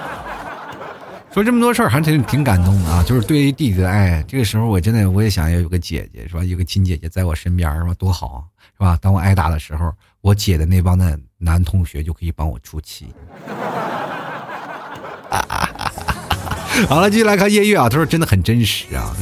[1.35, 3.03] 说这么多事儿，还挺挺感动的啊！
[3.03, 6.43] 就是对于弟弟的爱，这个时候我真的我也想要有个姐姐，是吧？
[6.43, 7.93] 有个亲姐姐在我身边，是吧？
[7.99, 8.43] 多好，
[8.73, 8.99] 是吧？
[9.03, 9.93] 当我挨打的时候，
[10.23, 13.09] 我姐的那帮的男同学就可以帮我出气。
[16.89, 19.15] 好了，继续来看夜月啊，他说真的很真实啊。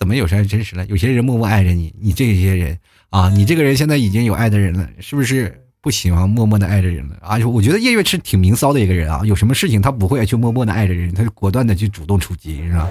[0.00, 0.86] 怎么有啥真实了？
[0.86, 2.76] 有些人默默爱着你，你这些人
[3.10, 7.46] 啊，你这个人现在已经有爱的人了，是不是不喜欢默默的爱着人了而啊？
[7.46, 12.88] 我觉得叶月是挺明骚的一个人啊，有什么事情他不会去默默的爱着人，他就果断的去主动出击，是吧？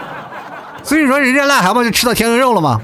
[0.82, 2.80] 所以说人家癞蛤蟆就吃到天鹅肉了吗？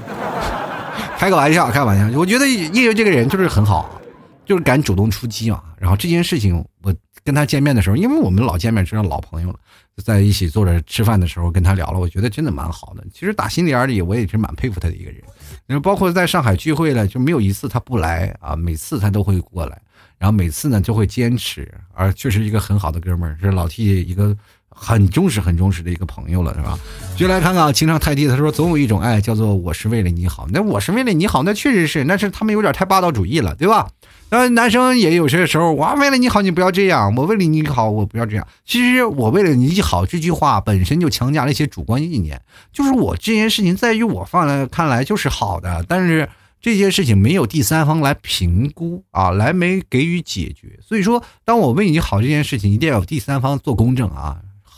[1.17, 2.19] 开个玩笑，开玩笑。
[2.19, 3.99] 我觉得叶月这个人就是很好，
[4.47, 5.61] 就是敢主动出击嘛。
[5.77, 9.59] 然后这件事情，我跟他见面的时候，因为我们老见面，是老朋友了。
[10.03, 13.03] 在一起坐着吃饭的时候跟他聊了，我觉得真的蛮好的。
[13.11, 15.19] 其实打心里眼里我也是蛮佩服他的一个人。
[15.65, 19.81] 然后包括在上海聚会了，就没有一次他不来啊，每次他都会过来，
[20.19, 24.37] 然后每次呢就会坚持，而确实一个很好的哥们儿，是老 T 一个
[24.69, 26.77] 很忠实、很忠实的一个朋友了，是吧？
[27.15, 33.89] 就来看看情商太低，他说总有一种爱叫做我是为了你好，那我是为了你好，那确实是，那是他们有点太霸道主义了，对吧？
[34.29, 38.45] 那男生也有些时候，我为了你好，你不要这样；我为了你好，我不要这样。
[38.65, 42.41] 其实我为了你好这句话本身就强加了一些主观意念，
[42.73, 50.77] 就是我这件事情在于我放来看来就是好的，但是这件事情没有第三方来评估啊，来没给予解决。
[50.85, 54.37] 所以说，当我为你好这件事情，一定要有第三方做公证啊，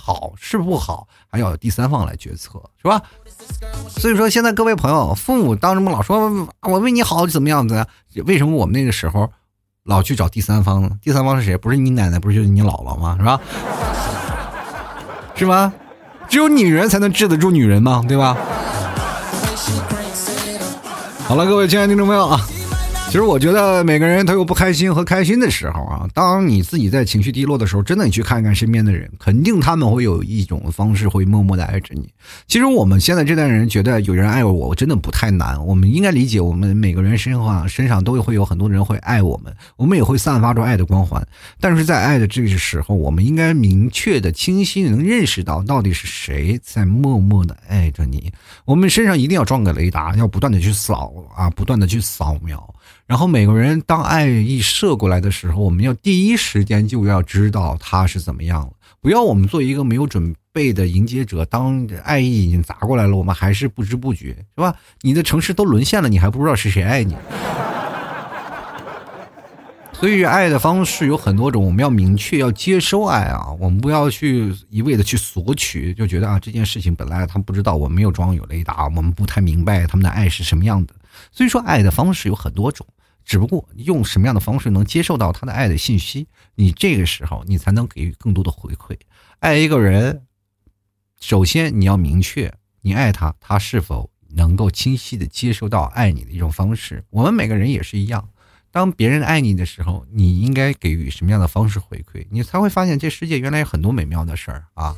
[0.10, 3.00] 好是不好，还要有第三方来决策，是吧？
[3.90, 7.86] 所以说，现在各位朋友，父母当什么老说我为你好怎么样子？
[8.26, 9.30] 为什么我们那个时候？
[9.84, 11.56] 老去找第三方，第三方是谁？
[11.56, 13.16] 不是你奶奶，不是就是你姥姥吗？
[13.20, 13.40] 是吧？
[15.36, 15.72] 是吗？
[16.28, 18.04] 只有女人才能治得住女人吗？
[18.08, 18.36] 对吧？
[21.28, 22.42] 好了，各位亲爱的听众朋友啊。
[23.10, 26.08] 其实我觉得每个人都有不开心和开心的时候啊。
[26.14, 32.08] 当你自己在情绪低落的时候，真的你去看一看身边的人，肯定他们会有一种方式会默默的爱着你。
[32.46, 35.66] 其实我们现在这代人觉得有人爱我，我真的不太难。
[35.66, 41.28] 我们应该理解，我们每个人身上身上都会有很多人会爱我们，我们也会散发出爱的光环。
[41.60, 48.32] 但是在爱的这个时候，我们应该明确的、清晰能认识到到底是谁在默默的爱着你。
[48.66, 52.64] 我们身上一定要装个雷达，要不断的去扫啊，不断的去扫描。
[53.06, 58.72] 然后每个人当爱意射过来的时候，我们要第一时间就要知道他是怎么样了，
[59.02, 61.44] 不要我们做一个没有准备的迎接者。
[61.46, 64.76] 当爱意已经砸过来了，我们还是不知不觉，是吧？
[65.02, 67.16] 你的城市都沦陷了，你还不知道是谁爱你。
[69.92, 80.94] 所以爱的方式有很多种，我们要明确要接收爱啊，我们不要去一味的去索取，就觉得啊这件事情本来他不知道，我没有装有雷达，我们不太明白他们的爱是什么样的。
[81.32, 82.86] 所以说，爱的方式有很多种。
[83.26, 88.98] 只不过用什么样的方式能接受到他的爱的信息，你这个时候你才能给予更多的回馈。
[89.38, 90.24] 爱一个人，
[91.20, 92.52] 首先你要明确
[92.82, 97.04] 你爱他，他是否能够清晰的接收到爱你的一种方式。
[97.12, 98.28] 我们每个人也是一样，
[98.72, 104.96] 当别人爱你的时候，你应该给予什么样的方式回馈，你才会发现这世界原来有很多美妙的事儿啊。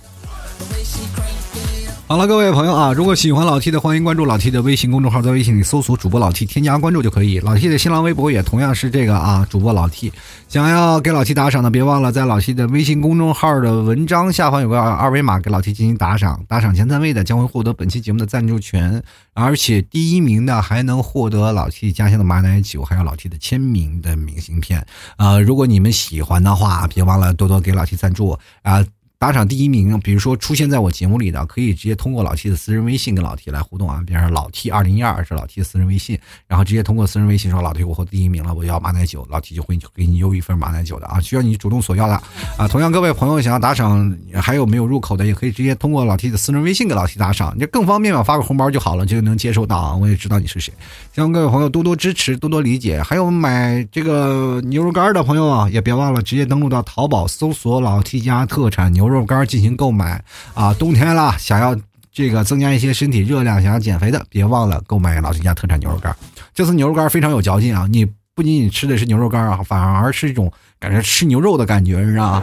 [2.11, 7.39] 好了，各位朋友啊，如果喜欢老 T 的，欢迎关注老 T 的微信公众号，在微信里搜索主播老 T，添加关注就可以。
[7.39, 10.11] 老 T 的新浪微博也同样是这个啊，主播老 T。
[10.49, 16.43] 想要给老 T 打赏的，别忘了在老 T 的微信公众号的文章下方有个二维码，给老 T 进行打赏。
[16.49, 19.01] 打赏前三位的将会获得本期节目的赞助权，
[19.33, 24.85] 而且第一名的还能获得老 T 家乡的马奶酒，还有老 T 的签名的明信片。
[25.15, 28.83] 啊，如果你们喜欢的话，别忘了多多给老 T 赞助啊。
[29.21, 34.01] 打赏第一名，比如说出现在我节目里的，可以直接通过老 T 的私人微信跟老 T 来互动啊。
[34.03, 36.17] 比如说老 T 二零一二是老 T 的私人微信，
[36.47, 42.15] 然后直接通过私人微信说老 T 我获第一名了，我要马奶酒，老 T 就会给你邮一份马奶酒的啊，需要你主动索要的
[42.57, 42.67] 啊。
[42.67, 49.95] 同样，各位朋友想要打赏，还有没有入口的，也可以直接通过老 T 的私人微信给老 T 打赏，这更方便嘛，发个红包就好了，就能接收到啊。
[49.95, 50.73] 我也知道你是谁，
[51.13, 52.99] 希望各位朋友多多支持，多多理解。
[53.03, 59.91] 还有买这个牛肉干的朋友啊，也别忘了直接登录到淘宝搜索老 T 家特产牛肉肉干进行购。
[59.91, 61.75] 买啊，冬天了，想要
[62.11, 66.15] 这个增加一些身体热量，想要减肥的，别忘了购买老秦家特产牛肉干。
[66.55, 67.87] 这次牛肉干非常有嚼劲啊！
[67.91, 72.41] 你不仅仅吃的是牛肉干啊，反而是一种感觉吃牛肉的感觉，是吧？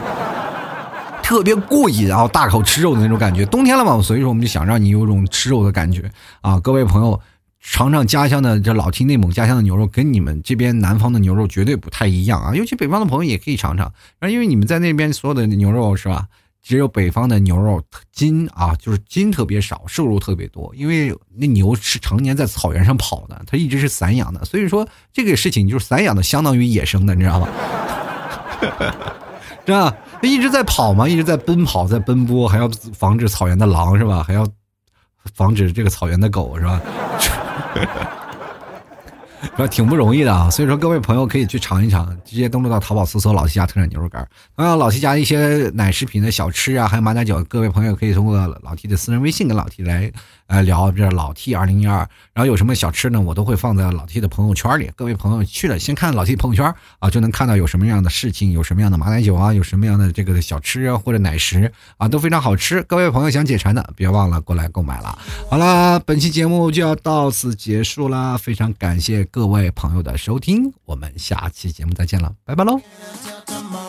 [1.21, 3.45] 特别过瘾啊，大口吃肉的那种感觉。
[3.47, 6.09] 冬天了嘛，所以说我们就想让你有种吃肉的感觉
[6.41, 6.59] 啊！
[6.59, 7.19] 各位朋友，
[7.59, 12.55] 尝尝家乡的这老提内蒙家乡的牛肉，跟你们这边南方的牛肉绝对不太一样啊！
[12.55, 13.91] 尤其北方的朋友也可以尝尝，
[14.27, 16.25] 因为你们在那边所有的牛肉是吧？
[16.61, 17.81] 只有北方的牛肉
[18.11, 20.71] 筋啊，就是筋特别少，瘦肉特别多。
[20.75, 27.47] 因为那牛是常年在草原上跑的，它一直是散养的，所以说这个事情就是散养的相当于野生的，你知道吗？
[29.65, 29.95] 是吧？
[30.21, 34.21] 它一直在跑嘛，一直在奔跑，在奔波，还要防止草原的狼是吧？
[34.21, 34.47] 还要
[35.33, 36.81] 防止这个草原的狗是吧？
[39.57, 44.27] 说挺不容易的啊，所以说各位朋友可以去尝一尝，直接登录到淘宝搜索“老七家特产牛肉干”。
[44.55, 50.11] 同样，老七家一些奶食品的小吃啊，还有马奶酒，各位朋友可以通过老 T 的私人微信跟老 T 来
[50.49, 50.89] 呃聊。
[50.91, 51.99] 这老 T 二零一二，
[52.33, 54.91] 然后有什么小吃呢，我都会放在老 T 的朋友圈里。
[54.97, 62.81] 各位朋友去了，先看老 T 朋友圈啊，就能看到有什么样的事情，有什么样的马奶酒啊，有什么样的这个小吃啊或者奶食啊，都非常好吃。
[62.83, 65.17] 各位朋友想解馋的，别忘了过来购买了。
[65.49, 73.88] 好了，本期节目就要到此结束啦，非常感谢各位朋友的收听，我们下期节目再见了，拜拜喽。